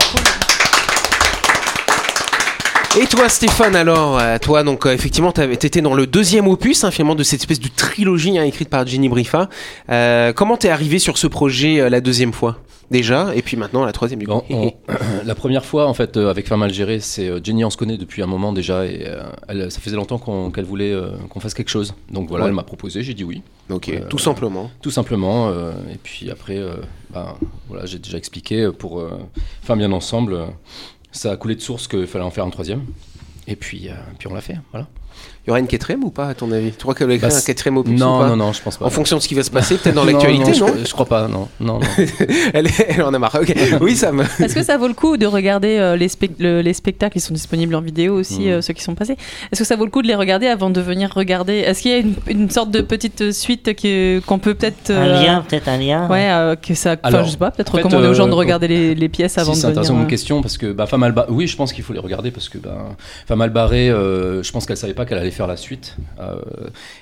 Et 3.00 3.06
toi, 3.06 3.30
Stéphane, 3.30 3.76
alors, 3.76 4.20
toi, 4.40 4.64
donc 4.64 4.88
euh, 4.88 4.92
effectivement, 4.92 5.32
t'étais 5.32 5.82
dans 5.82 5.94
le 5.94 6.08
deuxième 6.08 6.48
opus, 6.48 6.84
hein, 6.84 6.90
finalement, 6.90 7.14
de 7.14 7.22
cette 7.22 7.42
espèce 7.42 7.60
de 7.60 7.68
trilogie 7.68 8.40
hein, 8.40 8.44
écrite 8.44 8.70
par 8.70 8.88
Jenny 8.88 9.08
Brifa. 9.08 9.50
Euh, 9.92 10.34
comment 10.34 10.58
t'es 10.58 10.70
arrivé 10.70 10.98
sur 10.98 11.20
ce 11.20 11.28
projet 11.28 11.80
euh, 11.80 11.90
la 11.90 12.02
deuxième 12.02 12.34
fois? 12.34 12.58
Déjà, 12.92 13.36
et 13.36 13.42
puis 13.42 13.58
maintenant 13.58 13.84
la 13.86 13.92
troisième 13.92 14.20
du 14.20 14.28
coup. 14.28 14.42
On- 14.50 14.72
la 15.26 15.36
première 15.36 15.66
fois, 15.66 15.88
en 15.88 15.94
fait, 15.94 16.18
euh, 16.18 16.30
avec 16.30 16.48
Femme 16.48 16.64
Algérée, 16.64 17.00
c'est 17.00 17.28
euh, 17.28 17.40
Jenny, 17.44 17.64
on 17.66 17.70
se 17.70 17.78
connaît 17.78 17.98
depuis 17.98 18.22
un 18.22 18.28
moment 18.28 18.54
déjà, 18.54 18.86
et 18.86 19.04
euh, 19.06 19.24
elle, 19.48 19.72
ça 19.72 19.80
faisait 19.80 19.96
longtemps 19.96 20.18
qu'on- 20.18 20.52
qu'elle 20.52 20.66
voulait 20.66 20.92
euh, 20.94 21.12
qu'on 21.30 21.40
fasse 21.40 21.54
quelque 21.54 21.70
chose. 21.70 21.94
Donc 22.12 22.30
voilà, 22.30 22.46
Ouais. 22.46 22.50
elle 22.50 22.56
m'a 22.56 22.64
proposé, 22.64 23.04
j'ai 23.04 23.14
dit 23.14 23.24
oui. 23.24 23.42
Ok, 23.70 23.92
tout 24.10 24.18
simplement. 24.18 24.72
Tout 24.82 24.92
simplement. 24.92 25.52
et 25.52 25.98
puis 26.02 26.30
après, 26.32 26.60
ben, 27.12 27.36
voilà, 27.68 27.86
j'ai 27.86 28.00
déjà 28.00 28.18
expliqué 28.18 28.70
pour 28.78 29.04
Femmes 29.64 29.80
bien 29.80 29.92
ensemble, 29.92 30.38
ça 31.12 31.32
a 31.32 31.38
coulé 31.38 31.56
de 31.56 31.62
source 31.62 31.88
qu'il 31.88 32.08
fallait 32.08 32.24
en 32.26 32.32
faire 32.32 32.46
un 32.46 32.50
troisième. 32.50 32.84
Et 33.48 33.56
puis, 33.56 33.90
puis 34.20 34.28
on 34.30 34.34
l'a 34.34 34.42
fait. 34.42 34.58
Voilà. 34.72 34.88
Il 35.48 35.50
y 35.50 35.52
aura 35.52 35.60
une 35.60 35.68
quatrième 35.68 36.04
ou 36.04 36.10
pas, 36.10 36.28
à 36.28 36.34
ton 36.34 36.52
avis? 36.52 36.72
Tu 36.72 36.80
crois 36.80 36.94
qu'elle 36.94 37.08
va 37.08 37.14
écrire 37.14 37.30
Bah, 37.30 37.36
un 37.38 37.42
quatrième 37.42 37.78
opus 37.78 37.98
non, 37.98 38.18
ou 38.18 38.20
pas 38.20 38.28
non, 38.28 38.36
non, 38.36 38.52
je 38.52 38.62
pense 38.62 38.76
pas. 38.76 38.86
En 38.86 38.90
fonction 38.90 39.16
de 39.16 39.22
ce 39.22 39.30
qui 39.30 39.34
va 39.34 39.44
se 39.44 39.50
passer, 39.52 39.78
peut-être 39.78 39.96
dans 39.96 40.04
Non, 40.04 40.12
l'actualité, 40.12 40.52
non, 40.60 40.68
je, 40.80 40.86
je 40.86 40.92
crois 40.92 41.06
pas, 41.06 41.30
non. 41.30 41.48
non, 41.62 41.80
non. 41.80 41.88
elle, 42.54 42.68
est- 42.68 42.86
elle 42.90 43.02
en 43.04 43.14
a 43.14 43.20
marre. 43.20 43.40
Oui, 43.82 43.96
ça 43.96 44.12
me. 44.12 44.24
Est-ce 44.24 44.54
que 44.56 44.62
ça 44.64 44.78
vaut 44.78 44.90
le 44.90 44.94
coup 44.94 45.16
de 45.16 45.26
regarder 45.26 45.78
euh, 45.78 45.96
les, 45.96 46.10
spec- 46.10 46.36
le- 46.40 46.60
les 46.62 46.74
spectacles 46.74 47.18
Ils 47.18 47.22
sont 47.22 47.34
disponibles 47.34 47.76
en 47.76 47.82
vidéo 47.82 48.16
aussi, 48.16 48.42
Mhm. 48.42 48.48
euh, 48.50 48.62
ceux 48.62 48.74
qui 48.74 48.84
sont 48.84 48.94
passés? 48.94 49.16
Est-ce 49.52 49.60
que 49.62 49.66
ça 49.66 49.78
vaut 49.78 49.86
le 49.86 49.92
coup 49.92 50.02
de 50.02 50.08
les 50.08 50.16
regarder 50.16 50.48
avant 50.48 50.70
de 50.70 50.82
venir 50.82 51.12
regarder? 51.16 51.54
Est-ce 51.60 51.82
qu'il 51.82 51.92
y 51.92 51.94
a 51.94 52.00
une, 52.00 52.16
une 52.28 52.50
sorte 52.50 52.72
de 52.72 52.82
petite 52.82 53.32
suite 53.32 53.74
qui- 53.74 54.22
qu'on 54.26 54.40
peut 54.40 54.54
peut-être. 54.54 54.90
Un 54.92 54.96
euh, 54.96 55.24
lien, 55.24 55.46
peut-être 55.48 55.70
un 55.70 55.78
lien. 55.78 56.10
Ouais, 56.10 56.28
euh, 56.30 56.56
que 56.58 56.74
ça. 56.74 56.98
Alors, 57.04 57.24
je 57.24 57.32
sais 57.32 57.38
pas, 57.38 57.52
peut-être 57.52 57.74
en 57.74 57.78
fait, 57.78 57.84
recommander 57.84 58.10
aux 58.10 58.14
gens 58.14 58.28
de 58.28 58.34
euh, 58.34 58.36
regarder 58.36 58.68
les, 58.68 58.96
les 58.96 59.08
pièces 59.10 59.38
avant 59.38 59.54
Si, 59.54 59.60
de 59.60 59.62
c'est 59.62 59.68
venir. 59.68 59.80
intéressant 59.80 59.94
comme 59.96 60.04
euh, 60.04 60.10
question 60.10 60.42
parce 60.42 60.58
que 60.58 60.74
bah, 60.74 60.88
Femme 60.88 61.04
Alba, 61.04 61.26
oui, 61.30 61.48
je 61.48 61.56
pense 61.56 61.72
qu'il 61.72 61.86
faut 61.86 61.94
les 61.94 62.00
regarder 62.00 62.32
parce 62.32 62.50
que 62.50 62.58
bah, 62.58 62.76
Femme 63.28 63.40
Albaré, 63.42 63.90
euh, 63.90 64.44
je 64.44 64.52
pense 64.52 64.66
qu'elle 64.66 64.76
savait 64.78 64.94
pas 64.94 65.06
qu'elle 65.06 65.18
allait 65.20 65.32
faire 65.38 65.48
la 65.48 65.56
suite. 65.58 65.96
Euh, 66.20 66.36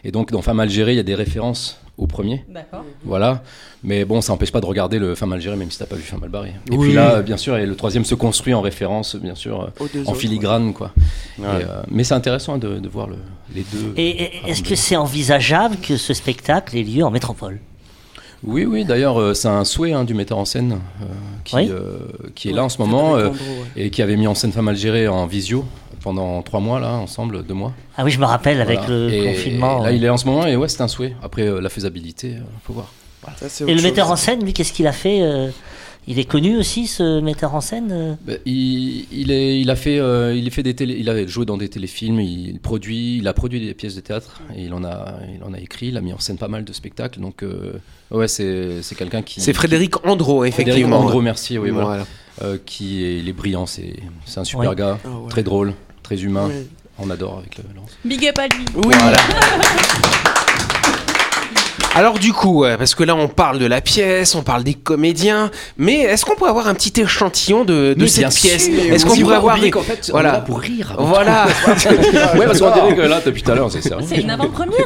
et 0.03 0.11
donc 0.11 0.31
dans 0.31 0.41
Femme 0.43 0.59
Algérée, 0.59 0.93
il 0.93 0.97
y 0.97 0.99
a 0.99 1.03
des 1.03 1.15
références 1.15 1.79
au 1.97 2.07
premier. 2.07 2.43
D'accord. 2.49 2.83
Voilà. 3.05 3.41
Mais 3.83 4.03
bon, 4.03 4.19
ça 4.21 4.33
n'empêche 4.33 4.51
pas 4.51 4.59
de 4.61 4.65
regarder 4.65 4.99
le 4.99 5.15
Femme 5.15 5.31
Algérée 5.33 5.55
même 5.55 5.71
si 5.71 5.79
t'as 5.79 5.85
pas 5.85 5.95
vu 5.95 6.01
Femme 6.01 6.23
Albaré. 6.23 6.49
Et 6.69 6.75
Oui. 6.75 6.87
puis 6.87 6.93
là, 6.93 7.21
bien 7.21 7.37
sûr, 7.37 7.55
et 7.57 7.65
le 7.65 7.75
troisième 7.75 8.03
se 8.03 8.15
construit 8.15 8.53
en 8.53 8.61
référence, 8.61 9.15
bien 9.15 9.35
sûr, 9.35 9.61
euh, 9.61 9.67
en 9.83 10.01
autres, 10.11 10.15
filigrane, 10.15 10.73
quoi. 10.73 10.91
Ouais. 11.39 11.45
Et, 11.45 11.63
euh, 11.63 11.81
mais 11.89 12.03
c'est 12.03 12.13
intéressant 12.15 12.57
de, 12.57 12.79
de 12.79 12.89
voir 12.89 13.07
le- 13.07 13.15
les 13.55 13.63
deux. 13.71 13.93
Et 13.95 14.31
est-ce 14.47 14.61
que 14.63 14.75
c'est 14.75 14.97
envisageable 14.97 15.77
que 15.77 15.95
ce 15.97 16.13
spectacle 16.13 16.75
ait 16.77 16.83
lieu 16.83 17.03
en 17.05 17.11
métropole? 17.11 17.59
Oui, 18.43 18.65
oui. 18.65 18.83
D'ailleurs, 18.85 19.19
euh, 19.19 19.33
c'est 19.33 19.47
un 19.47 19.63
souhait 19.63 19.93
hein, 19.93 20.03
du 20.03 20.13
metteur 20.13 20.37
en 20.37 20.45
scène 20.45 20.73
euh, 21.01 21.05
qui, 21.45 21.55
Oui. 21.55 21.67
euh, 21.71 21.97
qui 22.35 22.49
est 22.49 22.53
là 22.53 22.63
en 22.65 22.69
ce 22.69 22.79
moment. 22.79 23.15
euh, 23.15 23.29
ouais. 23.29 23.35
et 23.77 23.89
qui 23.89 24.01
avait 24.01 24.17
mis 24.17 24.27
en 24.27 24.35
scène 24.35 24.51
Femme 24.51 24.67
Algérée 24.67 25.07
en 25.07 25.25
visio 25.25 25.63
pendant 26.05 26.41
trois 26.43 26.59
mois 26.61 26.79
là 26.79 26.93
ensemble 26.93 27.43
deux 27.43 27.53
mois 27.55 27.73
Ah 27.97 28.03
oui, 28.05 28.11
je 28.11 28.19
me 28.19 28.25
rappelle 28.25 28.61
avec 28.61 28.79
Voilà. 28.79 28.93
le 28.95 29.13
Et 29.13 29.25
confinement. 29.25 29.79
là 29.79 29.89
ouais. 29.89 29.97
il 29.97 30.03
est 30.05 30.09
en 30.09 30.17
ce 30.17 30.25
moment 30.27 30.45
et 30.47 30.55
ouais 30.55 30.69
c'est 30.69 30.81
un 30.81 30.87
souhait 30.87 31.15
après 31.21 31.41
euh, 31.47 31.59
la 31.59 31.69
faisabilité 31.69 32.35
euh, 32.35 32.41
faut 32.63 32.73
voir 32.73 32.89
Ça, 33.37 33.47
Et 33.65 33.71
le 33.71 33.77
chose. 33.77 33.83
metteur 33.83 34.11
en 34.11 34.15
scène, 34.15 34.43
lui, 34.45 34.53
qu'est-ce 34.53 34.71
qu'il 34.71 34.85
a 34.87 34.91
fait 34.93 35.21
euh, 35.23 35.49
Il 36.07 36.19
est 36.19 36.25
connu 36.29 36.57
aussi, 36.57 36.85
ce 36.85 37.19
metteur 37.21 37.55
en 37.55 37.61
scène 37.61 38.17
Bah, 38.27 38.33
il, 38.45 39.07
il 39.11 39.31
est 39.31 39.59
il 39.59 39.69
a 39.71 39.75
fait 39.75 39.97
euh, 39.99 40.35
il 40.39 40.45
a 40.47 40.51
fait 40.51 40.61
des 40.61 40.75
télé 40.75 40.95
il 40.99 41.09
a 41.09 41.25
joué 41.25 41.45
dans 41.45 41.57
des 41.57 41.69
téléfilms 41.69 42.19
il 42.19 42.59
produit 42.59 43.17
il 43.17 43.27
a 43.27 43.33
produit 43.33 43.59
des 43.65 43.73
pièces 43.73 43.95
de 43.95 44.01
théâtre 44.01 44.41
et 44.55 44.61
il 44.67 44.73
en 44.75 44.83
a 44.83 45.15
il 45.35 45.43
en 45.43 45.53
a 45.55 45.59
écrit 45.59 45.87
il 45.87 45.97
a 45.97 46.01
mis 46.01 46.13
en 46.13 46.19
scène 46.19 46.37
pas 46.37 46.47
mal 46.55 46.63
de 46.63 46.73
spectacles 46.73 47.19
donc 47.19 47.41
euh, 47.41 47.73
ouais 48.11 48.27
c'est 48.27 48.83
c'est 48.83 48.93
quelqu'un 49.01 49.23
qui 49.23 49.41
C'est 49.41 49.53
Frédéric 49.53 49.93
Andro, 50.05 50.41
Frédéric 50.41 50.59
effectivement. 50.67 50.99
Andro 50.99 51.19
merci 51.21 51.57
oui 51.57 51.71
voilà, 51.71 51.87
Voilà. 51.87 52.05
Euh, 52.43 52.57
qui 52.65 53.01
est, 53.05 53.17
il 53.19 53.29
est 53.29 53.33
brillant 53.41 53.65
c'est 53.65 53.95
c'est 54.25 54.39
un 54.41 54.43
super 54.43 54.69
Ouais. 54.71 54.75
gars 54.75 54.99
Ah 55.03 55.09
ouais. 55.09 55.29
très 55.29 55.41
drôle 55.41 55.73
très 56.05 56.21
humain 56.21 56.51
on 56.99 57.09
adore 57.09 57.39
avec 57.39 57.57
le 57.57 57.63
lance 57.75 57.89
Big 58.05 58.27
up 58.27 58.37
à 58.37 58.47
lui. 58.47 58.63
Oui, 58.75 58.93
Alors 61.95 62.19
du 62.19 62.31
coup, 62.31 62.65
parce 62.77 62.93
que 62.93 63.03
là 63.03 63.15
on 63.15 63.27
parle 63.29 63.57
de 63.57 63.65
la 63.65 63.81
pièce, 63.81 64.35
on 64.35 64.43
parle 64.43 64.63
des 64.65 64.73
comédiens, 64.73 65.49
mais 65.77 66.01
est-ce 66.01 66.25
qu'on 66.25 66.35
pourrait 66.35 66.49
avoir 66.49 66.67
un 66.67 66.73
petit 66.75 67.01
échantillon 67.01 67.63
de, 67.63 67.95
de 67.97 68.05
cette 68.05 68.35
pièce 68.35 68.67
Est-ce 68.67 69.05
qu'on 69.05 69.15
pourrait 69.15 69.37
avoir 69.37 69.57
des... 69.57 69.71
fait, 69.71 70.09
on 70.09 70.11
voilà. 70.11 70.29
est 70.29 70.33
là 70.33 70.39
pour 70.41 70.59
rire 70.59 70.95
Voilà. 70.99 71.47
ouais, 72.35 72.45
parce 72.45 72.59
qu'on 72.59 72.71
dirait 72.71 72.95
que 72.95 73.01
là, 73.01 73.21
depuis 73.25 73.41
tout 73.43 73.51
à 73.51 73.55
l'heure, 73.55 73.71
c'est 73.71 73.81
sérieux. 73.81 74.05
C'est 74.07 74.17
une 74.21 74.29
avant-première. 74.29 74.85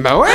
bah 0.00 0.16
ouais. 0.18 0.28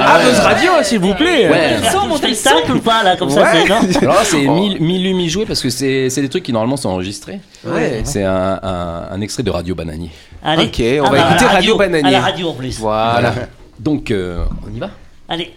Ah, 0.00 0.20
Buzz 0.24 0.38
Radio, 0.40 0.70
s'il 0.82 1.00
vous 1.00 1.14
plaît. 1.14 1.48
Ouais. 1.50 1.76
Le 1.80 2.16
spectacle 2.16 2.72
ou 2.72 2.80
pas, 2.80 3.02
là, 3.02 3.16
comme 3.16 3.30
ça, 3.30 3.42
Ouais. 3.42 3.64
c'est 3.64 3.68
non 3.68 3.80
Alors 4.10 4.22
c'est 4.24 4.46
mille, 4.46 4.80
mille 4.80 5.14
mille 5.14 5.30
joué 5.30 5.44
parce 5.46 5.60
que 5.60 5.70
c'est 5.70 6.08
c'est 6.10 6.20
des 6.20 6.28
trucs 6.28 6.42
qui 6.44 6.52
normalement 6.52 6.76
sont 6.76 6.88
enregistrés. 6.88 7.40
Ouais. 7.64 8.02
C'est 8.04 8.24
un, 8.24 8.58
un- 8.62 9.08
un 9.10 9.20
extrait 9.20 9.42
de 9.42 9.50
Radio 9.50 9.74
Bananier. 9.74 10.10
Allez. 10.44 10.64
Ok, 10.66 10.80
on 10.80 11.06
Ah 11.06 11.10
va 11.10 11.16
bah, 11.18 11.28
écouter 11.30 11.44
la 11.44 11.50
Radio 11.52 11.76
Bananier. 11.76 12.08
À 12.08 12.10
la 12.10 12.20
radio 12.20 12.48
en 12.48 12.54
plus. 12.54 12.78
Voilà. 12.78 13.34
Donc, 13.78 14.10
euh, 14.10 14.44
on 14.70 14.74
y 14.74 14.78
va 14.78 14.90
Allez. 15.28 15.52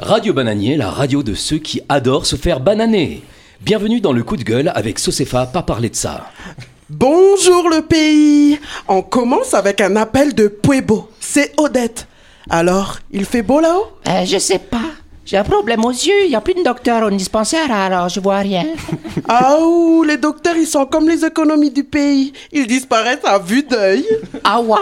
Radio 0.00 0.32
Bananier, 0.32 0.76
la 0.76 0.90
radio 0.90 1.22
de 1.22 1.34
ceux 1.34 1.58
qui 1.58 1.80
adorent 1.88 2.26
se 2.26 2.36
faire 2.36 2.60
bananer. 2.60 3.22
Bienvenue 3.60 4.00
dans 4.00 4.12
le 4.12 4.22
coup 4.24 4.36
de 4.36 4.42
gueule 4.42 4.72
avec 4.74 4.98
Socefa, 4.98 5.46
pas 5.46 5.62
parler 5.62 5.88
de 5.90 5.94
ça. 5.96 6.26
Bonjour 6.90 7.70
le 7.70 7.82
pays 7.82 8.58
On 8.88 9.00
commence 9.02 9.54
avec 9.54 9.80
un 9.80 9.94
appel 9.96 10.34
de 10.34 10.48
Puebo. 10.48 11.08
C'est 11.34 11.54
Odette. 11.56 12.06
Alors, 12.50 12.98
il 13.10 13.24
fait 13.24 13.40
beau 13.40 13.58
là-haut? 13.58 13.86
Euh, 14.06 14.26
je 14.26 14.36
sais 14.36 14.58
pas. 14.58 14.90
J'ai 15.24 15.38
un 15.38 15.44
problème 15.44 15.82
aux 15.82 15.90
yeux. 15.90 16.24
Il 16.24 16.28
n'y 16.28 16.34
a 16.36 16.42
plus 16.42 16.52
de 16.52 16.62
docteur 16.62 17.02
au 17.04 17.10
dispensaire, 17.10 17.72
alors 17.72 18.10
je 18.10 18.20
vois 18.20 18.40
rien. 18.40 18.66
Ah 19.28 19.56
ouh, 19.58 20.02
les 20.02 20.18
docteurs, 20.18 20.56
ils 20.56 20.66
sont 20.66 20.84
comme 20.84 21.08
les 21.08 21.24
économies 21.24 21.70
du 21.70 21.84
pays. 21.84 22.34
Ils 22.52 22.66
disparaissent 22.66 23.24
à 23.24 23.38
vue 23.38 23.62
d'œil. 23.62 24.04
Ah 24.44 24.60
ouais? 24.60 24.76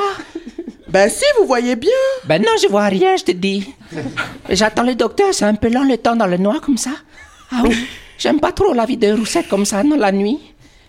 Ben 0.88 1.08
si, 1.08 1.22
vous 1.38 1.46
voyez 1.46 1.76
bien. 1.76 2.02
Ben 2.24 2.42
non, 2.42 2.50
je 2.60 2.66
vois 2.66 2.86
rien, 2.86 3.14
je 3.16 3.22
te 3.22 3.30
dis. 3.30 3.72
J'attends 4.48 4.82
le 4.82 4.96
docteur, 4.96 5.28
c'est 5.32 5.44
un 5.44 5.54
peu 5.54 5.68
long 5.68 5.84
le 5.84 5.98
temps 5.98 6.16
dans 6.16 6.26
le 6.26 6.36
noir 6.36 6.60
comme 6.60 6.78
ça. 6.78 6.90
Ah 7.52 7.62
oui, 7.62 7.76
j'aime 8.18 8.40
pas 8.40 8.50
trop 8.50 8.72
la 8.74 8.86
vie 8.86 8.96
de 8.96 9.12
roussette 9.12 9.46
comme 9.46 9.64
ça 9.64 9.84
dans 9.84 9.94
la 9.94 10.10
nuit. 10.10 10.40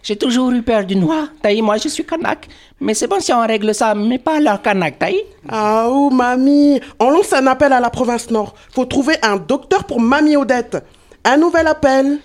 J'ai 0.03 0.15
toujours 0.15 0.51
eu 0.51 0.61
peur 0.61 0.83
du 0.85 0.95
noir. 0.95 1.27
Taï, 1.41 1.61
moi 1.61 1.77
je 1.77 1.87
suis 1.87 2.03
kanak. 2.03 2.47
Mais 2.79 2.93
c'est 2.93 3.07
bon 3.07 3.19
si 3.19 3.31
on 3.31 3.45
règle 3.45 3.73
ça, 3.75 3.93
mais 3.93 4.17
pas 4.17 4.39
leur 4.39 4.61
kanak, 4.61 4.97
taï. 4.99 5.23
Ah 5.47 5.89
ouh, 5.89 6.09
mamie. 6.09 6.79
On 6.99 7.09
lance 7.11 7.33
un 7.33 7.45
appel 7.47 7.71
à 7.73 7.79
la 7.79 7.89
province 7.89 8.29
nord. 8.31 8.55
Faut 8.73 8.85
trouver 8.85 9.15
un 9.21 9.37
docteur 9.37 9.83
pour 9.83 9.99
mamie 9.99 10.35
Odette. 10.35 10.77
Un 11.23 11.37
nouvel 11.37 11.67
appel. 11.67 12.19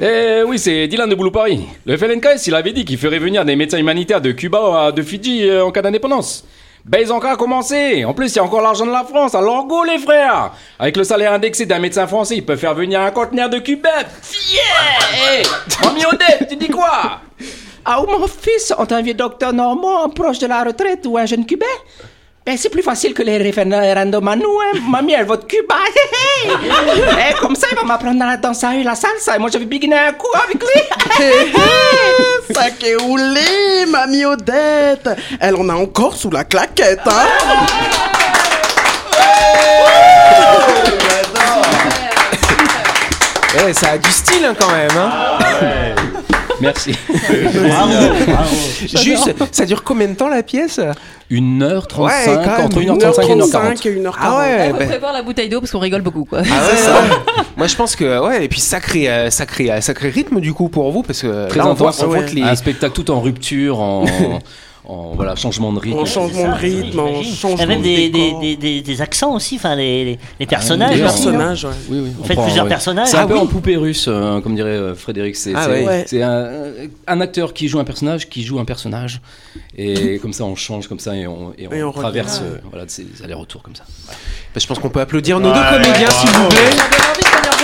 Eh 0.00 0.42
oui, 0.46 0.58
c'est 0.58 0.88
Dylan 0.88 1.08
de 1.08 1.14
Boulou 1.14 1.30
Paris. 1.30 1.60
Le 1.86 1.96
FLNKS, 1.96 2.46
il 2.48 2.54
avait 2.54 2.72
dit 2.72 2.84
qu'il 2.84 2.98
ferait 2.98 3.20
venir 3.20 3.44
des 3.44 3.56
médecins 3.56 3.78
humanitaires 3.78 4.20
de 4.20 4.32
Cuba 4.32 4.86
à 4.86 4.92
de 4.92 5.00
Fidji 5.00 5.48
euh, 5.48 5.64
en 5.64 5.70
cas 5.70 5.80
d'indépendance. 5.80 6.44
Ben 6.88 7.00
ils 7.02 7.12
ont 7.12 7.16
encore 7.16 7.36
commencé. 7.36 8.04
En 8.04 8.14
plus, 8.14 8.32
il 8.32 8.36
y 8.36 8.38
a 8.38 8.44
encore 8.44 8.60
l'argent 8.60 8.86
de 8.86 8.92
la 8.92 9.02
France. 9.02 9.34
Alors 9.34 9.66
go 9.66 9.82
les 9.82 9.98
frères 9.98 10.52
Avec 10.78 10.96
le 10.96 11.02
salaire 11.02 11.32
indexé 11.32 11.66
d'un 11.66 11.80
médecin 11.80 12.06
français, 12.06 12.36
ils 12.36 12.44
peuvent 12.46 12.58
faire 12.58 12.74
venir 12.74 13.00
un 13.00 13.10
conteneur 13.10 13.50
de 13.50 13.58
Cuba. 13.58 13.90
Yeah 14.52 15.40
hey, 15.40 15.46
Mamie 15.82 16.04
tu 16.48 16.56
dis 16.56 16.68
quoi? 16.68 17.20
Ah 17.88 18.02
ou 18.02 18.06
mon 18.06 18.26
fils, 18.26 18.74
on 18.76 18.84
t'a 18.84 18.96
un 18.96 19.02
vieux 19.02 19.14
docteur 19.14 19.52
normand 19.52 20.08
proche 20.08 20.40
de 20.40 20.48
la 20.48 20.64
retraite 20.64 21.06
ou 21.06 21.18
un 21.18 21.24
jeune 21.24 21.46
cubain? 21.46 21.66
Ben, 22.44 22.56
c'est 22.56 22.68
plus 22.68 22.82
facile 22.82 23.14
que 23.14 23.22
les 23.22 23.36
référendums 23.36 24.26
à 24.26 24.34
nous, 24.34 24.58
hein. 24.60 24.80
Mamie, 24.88 25.12
elle 25.12 25.26
vote 25.26 25.46
Cuba. 25.46 25.76
Eh, 26.48 27.34
comme 27.40 27.54
ça, 27.54 27.68
il 27.70 27.76
va 27.76 27.84
m'apprendre 27.84 28.22
à 28.22 28.26
la 28.26 28.36
danse 28.36 28.62
à 28.64 28.72
la 28.74 28.94
salsa. 28.94 29.36
Et 29.36 29.38
moi, 29.38 29.50
je 29.52 29.58
vais 29.58 29.64
biguiner 29.64 29.96
un 29.96 30.12
coup 30.12 30.26
avec 30.34 30.60
lui. 30.60 31.52
Sac 32.54 32.82
et 32.84 32.96
roulé, 32.96 33.86
mamie 33.88 34.24
Odette. 34.24 35.10
Elle 35.40 35.56
en 35.56 35.68
a 35.68 35.74
encore 35.74 36.16
sous 36.16 36.30
la 36.30 36.44
claquette, 36.44 37.00
hein. 37.06 37.26
Eh, 43.68 43.72
ça 43.72 43.92
a 43.92 43.98
du 43.98 44.10
style 44.10 44.44
hein, 44.44 44.54
quand 44.58 44.70
même. 44.70 44.90
Hein. 44.96 45.94
Merci. 46.60 46.92
Bravo, 47.08 47.92
bravo. 48.26 48.56
Juste, 49.02 49.34
ça 49.52 49.66
dure 49.66 49.82
combien 49.84 50.08
de 50.08 50.14
temps 50.14 50.28
la 50.28 50.42
pièce? 50.42 50.80
1h35, 51.30 52.00
Ouais, 52.00 52.62
entre 52.62 52.80
1h35 52.80 52.82
et 52.82 53.34
1h40. 53.34 53.50
1h35 53.50 53.88
et 53.88 54.00
1h40. 54.00 54.12
Ah 54.20 54.38
ouais. 54.38 54.70
Faut 54.70 54.76
ben- 54.78 54.88
prévoir 54.88 55.12
la 55.12 55.22
bouteille 55.22 55.48
d'eau 55.48 55.60
parce 55.60 55.72
qu'on 55.72 55.78
rigole 55.80 56.02
beaucoup, 56.02 56.24
quoi. 56.24 56.40
Ah 56.44 56.70
ouais, 56.70 56.76
ça. 56.76 57.02
Moi 57.56 57.66
je 57.66 57.74
pense 57.76 57.96
que 57.96 58.20
ouais 58.26 58.44
et 58.44 58.48
puis 58.48 58.60
sacré 58.60 59.08
euh, 59.08 59.30
sacré 59.30 59.70
euh, 59.70 59.80
sacré 59.80 60.10
rythme 60.10 60.40
du 60.40 60.52
coup 60.52 60.68
pour 60.68 60.92
vous 60.92 61.02
parce 61.02 61.22
que 61.22 61.48
Très 61.48 61.58
là 61.58 61.66
on 61.68 61.72
voit, 61.74 61.88
intense. 61.88 62.02
on 62.02 62.08
voit 62.08 62.22
que 62.22 62.34
les 62.34 62.42
Un 62.42 62.54
spectacle 62.54 62.92
tout 62.92 63.10
en 63.10 63.20
rupture, 63.20 63.80
en, 63.80 64.04
en 64.88 65.14
voilà, 65.14 65.34
changement 65.34 65.72
de 65.72 65.78
rythme. 65.80 65.98
En 65.98 66.04
changement 66.04 66.48
de 66.48 66.54
rythme, 66.54 67.00
en 67.00 67.06
J'imagine. 67.06 67.22
Il 67.22 67.28
y 67.28 67.32
a 67.32 67.36
changement 67.36 67.66
même 67.66 67.78
de 67.80 67.84
des, 67.84 67.96
des, 67.96 68.08
décor. 68.10 68.40
des, 68.40 68.56
des, 68.56 68.80
des 68.82 69.02
accents 69.02 69.34
aussi, 69.34 69.56
enfin 69.56 69.74
les, 69.74 70.04
les, 70.04 70.18
les 70.40 70.46
personnages. 70.46 70.90
des 70.90 70.96
Les 70.96 71.02
aussi, 71.04 71.28
hein. 71.28 71.32
personnages, 71.32 71.64
ouais. 71.64 71.70
Oui, 71.88 71.98
oui. 72.04 72.10
Vous 72.16 72.22
on 72.22 72.24
faites 72.24 72.36
prend, 72.36 72.44
plusieurs 72.44 72.64
ouais. 72.64 72.68
personnages 72.70 73.08
C'est 73.08 73.16
un 73.16 73.22
Ah 73.22 73.26
peu 73.26 73.34
oui. 73.34 73.40
en 73.40 73.46
poupée 73.46 73.76
russe, 73.76 74.06
euh, 74.08 74.40
comme 74.40 74.54
dirait 74.54 74.70
euh, 74.70 74.94
Frédéric. 74.94 75.36
C'est 75.36 75.52
Ah 75.54 75.68
ouais. 75.68 76.04
C'est 76.06 76.22
un, 76.22 76.48
un 77.06 77.20
acteur 77.20 77.52
qui 77.52 77.68
joue 77.68 77.78
un 77.80 77.84
personnage 77.84 78.28
qui 78.28 78.42
joue 78.44 78.58
un 78.58 78.64
personnage. 78.64 79.20
Et 79.76 80.18
comme 80.22 80.32
ça, 80.32 80.44
on 80.44 80.54
change 80.54 80.86
comme 80.88 81.00
ça 81.00 81.16
et 81.16 81.26
on, 81.26 81.52
et 81.58 81.66
on, 81.68 81.72
Et 81.72 81.82
on 81.82 81.92
traverse 81.92 82.40
euh, 82.42 82.58
voilà, 82.70 82.84
ces 82.88 83.06
allers-retours 83.24 83.62
comme 83.62 83.74
ça. 83.74 83.84
Bah, 84.08 84.60
je 84.60 84.66
pense 84.66 84.78
qu'on 84.78 84.90
peut 84.90 85.00
applaudir 85.00 85.40
nos 85.40 85.52
deux 85.52 85.60
comédiens 85.70 86.10
s'il 86.10 86.30
vous 86.30 86.48
plaît. 86.48 87.55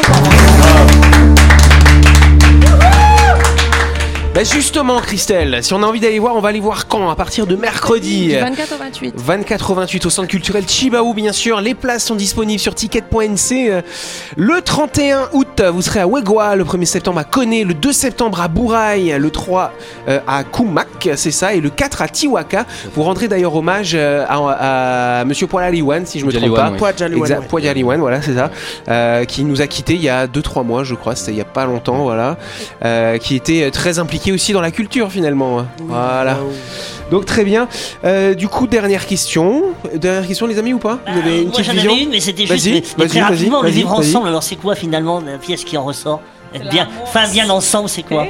Bah 4.34 4.44
justement, 4.44 4.98
Christelle, 5.00 5.62
si 5.62 5.74
on 5.74 5.82
a 5.82 5.86
envie 5.86 6.00
d'aller 6.00 6.18
voir, 6.18 6.34
on 6.34 6.40
va 6.40 6.48
aller 6.48 6.58
voir 6.60 6.88
quand? 6.88 7.10
À 7.10 7.16
partir 7.16 7.46
de 7.46 7.54
mercredi. 7.54 8.28
Du 8.28 8.38
24 8.38 8.72
au 8.74 8.78
28. 8.78 9.14
24 9.14 9.70
au 9.70 9.74
28 9.74 10.06
au 10.06 10.10
centre 10.10 10.28
culturel 10.28 10.66
Chibaou 10.66 11.12
bien 11.12 11.32
sûr. 11.32 11.60
Les 11.60 11.74
places 11.74 12.04
sont 12.04 12.14
disponibles 12.14 12.58
sur 12.58 12.74
ticket.nc. 12.74 13.82
Le 14.38 14.62
31 14.62 15.28
août, 15.34 15.62
vous 15.70 15.82
serez 15.82 16.00
à 16.00 16.06
Wegoa, 16.06 16.56
le 16.56 16.64
1er 16.64 16.86
septembre 16.86 17.18
à 17.18 17.24
Koné, 17.24 17.62
le 17.64 17.74
2 17.74 17.92
septembre 17.92 18.40
à 18.40 18.48
Bouraï, 18.48 19.14
le 19.18 19.30
3 19.30 19.70
euh, 20.08 20.18
à 20.26 20.44
Kumak, 20.44 21.10
c'est 21.16 21.30
ça, 21.30 21.52
et 21.52 21.60
le 21.60 21.68
4 21.68 22.00
à 22.00 22.08
Tiwaka. 22.08 22.64
Vous 22.94 23.02
rendrez 23.02 23.28
d'ailleurs 23.28 23.54
hommage 23.54 23.92
euh, 23.94 24.24
à, 24.26 25.18
à 25.20 25.24
Monsieur 25.26 25.46
Poilaliwan, 25.46 26.06
si 26.06 26.20
je 26.20 26.24
me 26.24 26.30
trompe 26.38 26.56
pas. 26.56 26.70
oui. 27.12 27.20
Exact. 27.20 27.48
Poilialiwan, 27.50 28.00
voilà, 28.00 28.22
c'est 28.22 28.34
ça. 28.34 28.50
Euh, 28.88 29.26
qui 29.26 29.44
nous 29.44 29.60
a 29.60 29.66
quittés 29.66 29.92
il 29.94 30.02
y 30.02 30.08
a 30.08 30.26
2-3 30.26 30.64
mois, 30.64 30.84
je 30.84 30.94
crois, 30.94 31.16
c'était 31.16 31.32
il 31.32 31.36
y 31.38 31.42
a 31.42 31.44
pas 31.44 31.66
longtemps, 31.66 31.98
voilà. 31.98 32.38
Euh, 32.82 33.18
qui 33.18 33.36
était 33.36 33.70
très 33.70 33.98
impliqué 33.98 34.21
aussi 34.30 34.52
dans 34.52 34.60
la 34.60 34.70
culture 34.70 35.10
finalement. 35.10 35.58
hein. 35.58 35.66
Voilà. 35.80 36.38
Donc 37.10 37.24
très 37.26 37.44
bien. 37.44 37.66
Euh, 38.04 38.34
du 38.34 38.46
coup, 38.48 38.66
dernière 38.66 39.06
question. 39.06 39.64
Dernière 39.94 40.26
question, 40.26 40.46
les 40.46 40.58
amis, 40.58 40.72
ou 40.74 40.78
pas? 40.78 40.98
Vous 41.10 41.18
avez 41.18 41.38
une 41.38 41.48
Moi 41.48 41.52
petite 41.58 41.64
j'en 41.74 41.78
avais 41.90 42.02
une, 42.02 42.10
mais 42.10 42.20
c'était 42.20 42.46
juste. 42.46 42.66
Mais- 42.70 42.82
mais 42.98 43.06
très 43.08 43.20
rapidement, 43.20 43.62
le 43.62 43.70
vivre 43.70 43.92
ensemble, 43.92 44.28
alors 44.28 44.42
c'est 44.42 44.56
quoi 44.56 44.74
finalement 44.74 45.20
la 45.20 45.38
pièce 45.38 45.64
qui 45.64 45.76
en 45.76 45.84
ressort? 45.84 46.20
Bien, 46.70 46.88
Enfin, 47.02 47.28
bien 47.30 47.48
ensemble, 47.50 47.88
c'est 47.88 48.02
quoi 48.02 48.26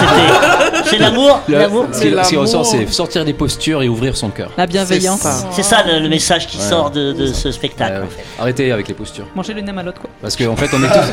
c'était- 0.00 0.88
C'est 0.90 0.98
l'amour 0.98 1.40
L'amour 1.48 1.86
ce 1.92 2.00
qui- 2.00 2.10
ce 2.24 2.28
qui 2.30 2.36
ressort, 2.36 2.64
c'est 2.66 2.86
sortir 2.90 3.24
des 3.24 3.32
postures 3.34 3.82
et 3.82 3.88
ouvrir 3.88 4.16
son 4.16 4.28
cœur. 4.30 4.50
La 4.56 4.66
bienveillance. 4.66 5.26
C'est 5.50 5.62
ça 5.62 5.82
le, 5.86 5.98
le 6.00 6.08
message 6.08 6.46
qui 6.46 6.56
Ouais. 6.58 6.62
sort 6.64 6.90
de, 6.90 7.12
de 7.12 7.26
ce 7.26 7.50
spectacle. 7.52 7.92
Ouais, 7.94 8.00
ouais. 8.00 8.24
Arrêtez 8.38 8.72
avec 8.72 8.88
les 8.88 8.94
postures. 8.94 9.26
Manger 9.34 9.54
le 9.54 9.60
nem 9.60 9.76
à 9.78 9.82
l'autre, 9.82 10.00
quoi. 10.00 10.10
Parce 10.22 10.36
qu'en 10.36 10.56
fait, 10.56 10.68
on 10.72 10.82
est 10.82 10.88
tous. 10.88 11.12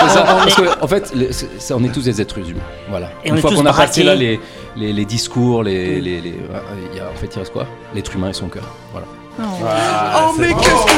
C'est 0.00 0.08
ça, 0.08 0.22
parce 0.24 0.54
que, 0.54 0.82
en 0.84 0.88
fait, 0.88 1.12
on 1.72 1.84
est 1.84 1.88
tous 1.92 2.04
des 2.04 2.20
êtres 2.20 2.38
humains. 2.38 2.60
Voilà. 2.88 3.10
Et 3.24 3.30
on 3.30 3.36
Une 3.36 3.40
fois 3.40 3.50
qu'on 3.52 3.66
a 3.66 3.72
passé 3.72 4.02
là 4.02 4.14
les, 4.14 4.40
les, 4.76 4.92
les 4.92 5.04
discours, 5.04 5.62
les, 5.62 6.00
les, 6.00 6.20
les- 6.20 6.34
il 6.92 6.96
y 6.96 7.00
a- 7.00 7.04
en 7.04 7.16
fait, 7.20 7.28
il 7.34 7.38
reste 7.38 7.52
quoi? 7.52 7.66
L'être 7.94 8.12
humain 8.14 8.30
et 8.30 8.32
son 8.34 8.48
cœur. 8.48 8.64
Voilà. 8.92 9.06
Oh, 9.40 10.32
mais 10.38 10.48
qu'est-ce 10.48 10.86
que. 10.86 10.93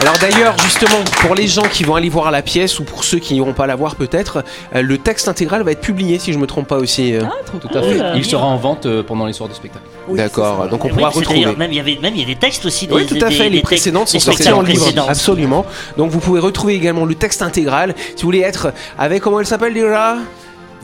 Alors 0.00 0.14
d'ailleurs, 0.18 0.56
justement, 0.64 0.96
pour 1.20 1.34
les 1.34 1.46
gens 1.46 1.62
qui 1.70 1.84
vont 1.84 1.94
aller 1.94 2.08
voir 2.08 2.30
la 2.30 2.40
pièce 2.40 2.78
ou 2.80 2.84
pour 2.84 3.04
ceux 3.04 3.18
qui 3.18 3.34
n'iront 3.34 3.52
pas 3.52 3.66
la 3.66 3.76
voir 3.76 3.96
peut-être, 3.96 4.42
euh, 4.74 4.80
le 4.80 4.96
texte 4.96 5.28
intégral 5.28 5.62
va 5.62 5.72
être 5.72 5.82
publié 5.82 6.18
si 6.18 6.32
je 6.32 6.38
me 6.38 6.46
trompe 6.46 6.66
pas 6.68 6.78
aussi. 6.78 7.14
euh. 7.14 7.22
Tout 7.60 7.76
à 7.78 7.82
fait. 7.82 8.00
Il 8.16 8.24
sera 8.24 8.46
en 8.46 8.56
vente 8.56 8.86
euh, 8.86 9.02
pendant 9.02 9.26
les 9.26 9.34
soirs 9.34 9.48
de 9.50 9.54
spectacle. 9.54 9.84
D'accord, 10.08 10.68
donc 10.68 10.84
on 10.84 10.88
Oui, 10.88 10.94
pourra 10.94 11.10
retrouver. 11.10 11.40
d'ailleurs, 11.40 11.58
Même 11.58 11.70
il 11.72 11.76
y 11.76 11.80
avait 11.80 11.98
même 12.00 12.14
il 12.14 12.20
y 12.20 12.24
a 12.24 12.26
des 12.26 12.36
textes 12.36 12.64
aussi. 12.64 12.86
Des, 12.86 12.94
Oui, 12.94 13.06
tout 13.06 13.16
à 13.22 13.28
des- 13.28 13.34
fait. 13.34 13.44
des 13.44 13.56
Les 13.56 13.60
précédentes 13.62 14.08
sont 14.08 14.16
des 14.18 14.24
sorties 14.24 14.42
spectacles 14.42 14.58
en 14.58 14.62
livre. 14.66 14.80
précédents. 14.80 15.06
Absolument. 15.08 15.66
Donc 15.98 16.10
vous 16.10 16.18
pouvez 16.20 16.40
retrouver 16.40 16.74
également 16.74 17.04
le 17.04 17.14
texte 17.14 17.42
intégral. 17.42 17.94
Si 18.16 18.22
vous 18.22 18.28
voulez 18.28 18.40
être 18.40 18.72
avec, 18.98 19.22
comment 19.22 19.38
elle 19.40 19.46
s'appelle 19.46 19.74
déjà? 19.74 20.16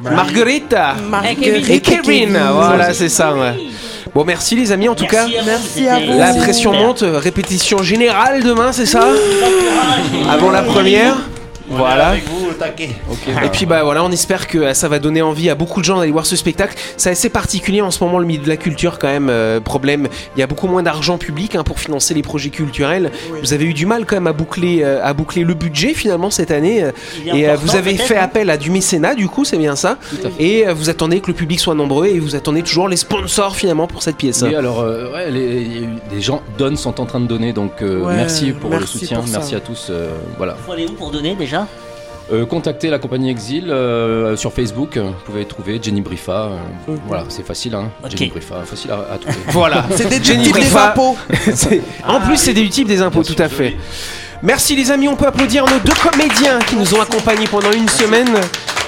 Marguerita 0.03 0.95
Marguerite 1.09 1.71
et 1.71 1.81
Kevin. 1.81 2.03
Kevin. 2.03 2.41
Voilà, 2.53 2.93
c'est 2.93 3.09
ça. 3.09 3.35
ouais. 3.35 3.55
Bon, 4.17 4.25
merci 4.25 4.57
les 4.57 4.73
amis 4.73 4.89
en 4.89 4.95
tout 4.95 5.05
cas. 5.07 5.27
Merci 5.27 5.37
à 5.37 5.43
vous, 5.43 5.47
Merci 5.47 5.89
à 5.89 5.95
c'était- 5.99 6.13
vous. 6.15 6.19
La 6.19 6.33
pression 6.33 6.73
monte, 6.73 7.03
euh, 7.03 7.19
répétition 7.19 7.83
générale 7.83 8.43
demain, 8.43 8.73
c'est 8.73 8.87
ça 8.87 9.07
Avant 10.31 10.51
la 10.51 10.63
première 10.63 11.17
Voilà. 11.69 12.15
Et 13.45 13.49
puis 13.51 13.67
bah 13.67 13.83
voilà, 13.85 14.05
on 14.05 14.11
espère 14.11 14.47
que 14.47 14.59
euh, 14.59 14.75
ça 14.75 14.89
va 14.89 14.99
donner 14.99 15.23
envie 15.23 15.51
à 15.51 15.55
beaucoup 15.55 15.81
de 15.81 15.85
gens 15.85 15.99
d'aller 15.99 16.13
voir 16.13 16.27
ce 16.27 16.37
spectacle. 16.37 16.75
C'est 16.97 17.11
assez 17.11 17.29
particulier 17.29 17.81
en 17.81 17.91
ce 17.91 18.03
moment 18.03 18.19
le 18.19 18.27
milieu 18.27 18.43
de 18.43 18.49
la 18.49 18.57
culture 18.57 18.99
quand 18.99 19.09
même. 19.09 19.29
euh, 19.31 19.61
problème, 19.61 20.09
il 20.37 20.41
y 20.41 20.43
a 20.43 20.47
beaucoup 20.47 20.67
moins 20.67 20.83
d'argent 20.83 21.19
public 21.19 21.55
hein, 21.55 21.65
pour 21.65 21.79
financer 21.81 22.15
les 22.15 22.23
projets 22.23 22.51
culturels. 22.51 23.11
Vous 23.43 23.53
avez 23.53 23.65
eu 23.65 23.75
du 23.75 23.87
mal 23.87 24.05
quand 24.07 24.17
même 24.17 24.27
à 24.27 24.33
boucler, 24.33 24.81
euh, 24.83 25.01
à 25.05 25.13
boucler 25.13 25.45
le 25.45 25.55
budget 25.55 25.95
finalement 25.95 26.31
cette 26.31 26.51
année. 26.51 26.85
Il 27.25 27.37
Et 27.37 27.49
euh, 27.49 27.57
vous 27.57 27.77
avez 27.77 27.97
fait 27.97 28.17
hein. 28.17 28.23
appel 28.25 28.51
à 28.51 28.57
du 28.57 28.71
mécénat 28.71 29.15
du 29.15 29.29
coup, 29.29 29.45
c'est 29.45 29.59
bien 29.59 29.77
ça. 29.77 29.99
Et 30.39 30.67
euh, 30.67 30.75
vous 30.75 30.91
attendez 30.91 31.21
que 31.21 31.29
le 31.29 31.35
public 31.35 31.61
soit 31.61 31.75
nombreux 31.75 32.07
et 32.07 32.19
vous 32.19 32.35
attendez 32.35 32.63
toujours 32.63 32.89
les 32.89 32.97
sponsors 32.97 33.57
finalement 33.57 33.87
pour 33.87 34.03
cette 34.03 34.17
pièce. 34.17 34.43
Oui, 34.43 34.55
alors, 34.55 34.81
euh, 34.81 35.13
ouais, 35.13 35.31
les, 35.31 35.67
il 36.13 36.23
gens 36.23 36.43
donnent, 36.59 36.77
sont 36.77 37.01
en 37.01 37.07
train 37.07 37.21
de 37.21 37.27
donner, 37.27 37.53
donc 37.53 37.83
euh, 37.83 38.01
Ouais, 38.01 38.15
merci 38.15 38.53
pour 38.53 38.71
le 38.71 38.87
soutien, 38.87 39.21
pour 39.21 39.29
merci 39.29 39.55
à 39.55 39.61
tous. 39.61 39.89
euh, 39.91 40.11
voilà. 40.37 40.57
Faut 40.67 40.73
aller 40.73 40.87
où 40.87 40.93
pour 40.93 41.11
donner 41.11 41.35
déjà? 41.35 41.67
Contactez 42.49 42.91
la 42.91 42.99
compagnie 42.99 43.31
Exil 43.31 43.71
euh, 43.71 44.37
sur 44.37 44.53
Facebook, 44.53 44.97
vous 44.99 45.13
pouvez 45.25 45.45
trouver 45.45 45.79
Jenny 45.83 46.01
Brifa. 46.01 46.51
euh, 46.89 46.97
Voilà, 47.07 47.25
c'est 47.29 47.47
facile, 47.47 47.75
hein. 47.75 47.91
Jenny 48.09 48.31
Brifa, 48.31 48.63
facile 48.65 48.91
à, 48.91 49.15
à 49.15 49.19
trouver. 49.19 49.37
Voilà. 49.49 49.85
C'est 49.95 50.09
des 50.09 50.23
Jenny 50.23 50.45
types 50.45 50.55
des 50.55 50.61
Brifa. 50.61 50.91
impôts. 50.91 51.17
En 52.07 52.21
plus, 52.21 52.37
c'est 52.37 52.55
des 52.55 52.69
types 52.69 52.89
des 52.89 53.01
impôts, 53.03 53.23
tout 53.23 53.37
à 53.41 53.49
fait. 53.49 53.77
Merci 54.43 54.77
les 54.77 54.91
amis, 54.91 55.09
on 55.09 55.17
peut 55.17 55.27
applaudir 55.27 55.65
nos 55.65 55.79
deux 55.79 55.95
comédiens 55.95 56.59
qui 56.61 56.77
nous 56.77 56.95
ont 56.95 57.01
accompagnés 57.01 57.47
pendant 57.47 57.73
une 57.73 57.89
semaine. 57.89 58.29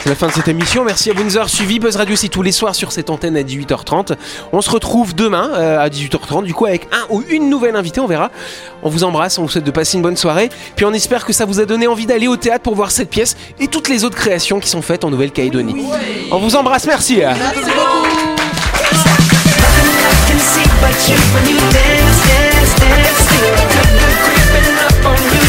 C'est 0.03 0.11
la 0.11 0.15
fin 0.15 0.29
de 0.29 0.33
cette 0.33 0.49
émission. 0.49 0.85
Merci 0.85 1.11
à 1.11 1.13
vous 1.13 1.21
de 1.21 1.25
nous 1.25 1.37
avoir 1.37 1.49
suivis. 1.49 1.81
Buzz 1.81 1.97
Radio, 1.97 2.15
c'est 2.15 2.29
tous 2.29 2.43
les 2.43 2.53
soirs 2.53 2.75
sur 2.75 2.93
cette 2.93 3.11
antenne 3.11 3.37
à 3.37 3.43
18h30. 3.43 4.15
On 4.53 4.61
se 4.61 4.71
retrouve 4.71 5.15
demain 5.15 5.51
euh, 5.55 5.81
à 5.81 5.89
18h30, 5.89 6.45
du 6.45 6.55
coup, 6.55 6.67
avec 6.67 6.87
un 6.93 7.13
ou 7.13 7.25
une 7.29 7.51
nouvelle 7.51 7.75
invitée, 7.75 8.01
on 8.01 8.07
verra. 8.07 8.31
On 8.83 8.91
vous 8.91 9.05
embrasse, 9.05 9.39
on 9.39 9.43
vous 9.43 9.49
souhaite 9.49 9.65
de 9.65 9.71
passer 9.71 9.97
une 9.97 10.03
bonne 10.03 10.17
soirée. 10.17 10.51
Puis 10.77 10.85
on 10.85 10.93
espère 10.93 11.25
que 11.25 11.33
ça 11.33 11.45
vous 11.47 11.61
a 11.61 11.65
donné 11.65 11.89
envie 11.89 12.07
d'aller 12.07 12.29
au 12.29 12.37
théâtre 12.37 12.63
pour 12.63 12.75
voir 12.75 12.91
cette 12.91 13.11
pièce 13.11 13.37
et 13.59 13.67
toutes 13.67 13.89
les 13.89 14.05
autres 14.05 14.17
créations 14.17 14.61
qui 14.61 14.69
sont 14.69 14.83
faites 14.83 15.05
en 15.05 15.11
Nouvelle-Calédonie. 15.11 15.85
On 16.31 16.39
vous 16.39 16.55
embrasse, 16.55 16.87
merci. 16.87 17.23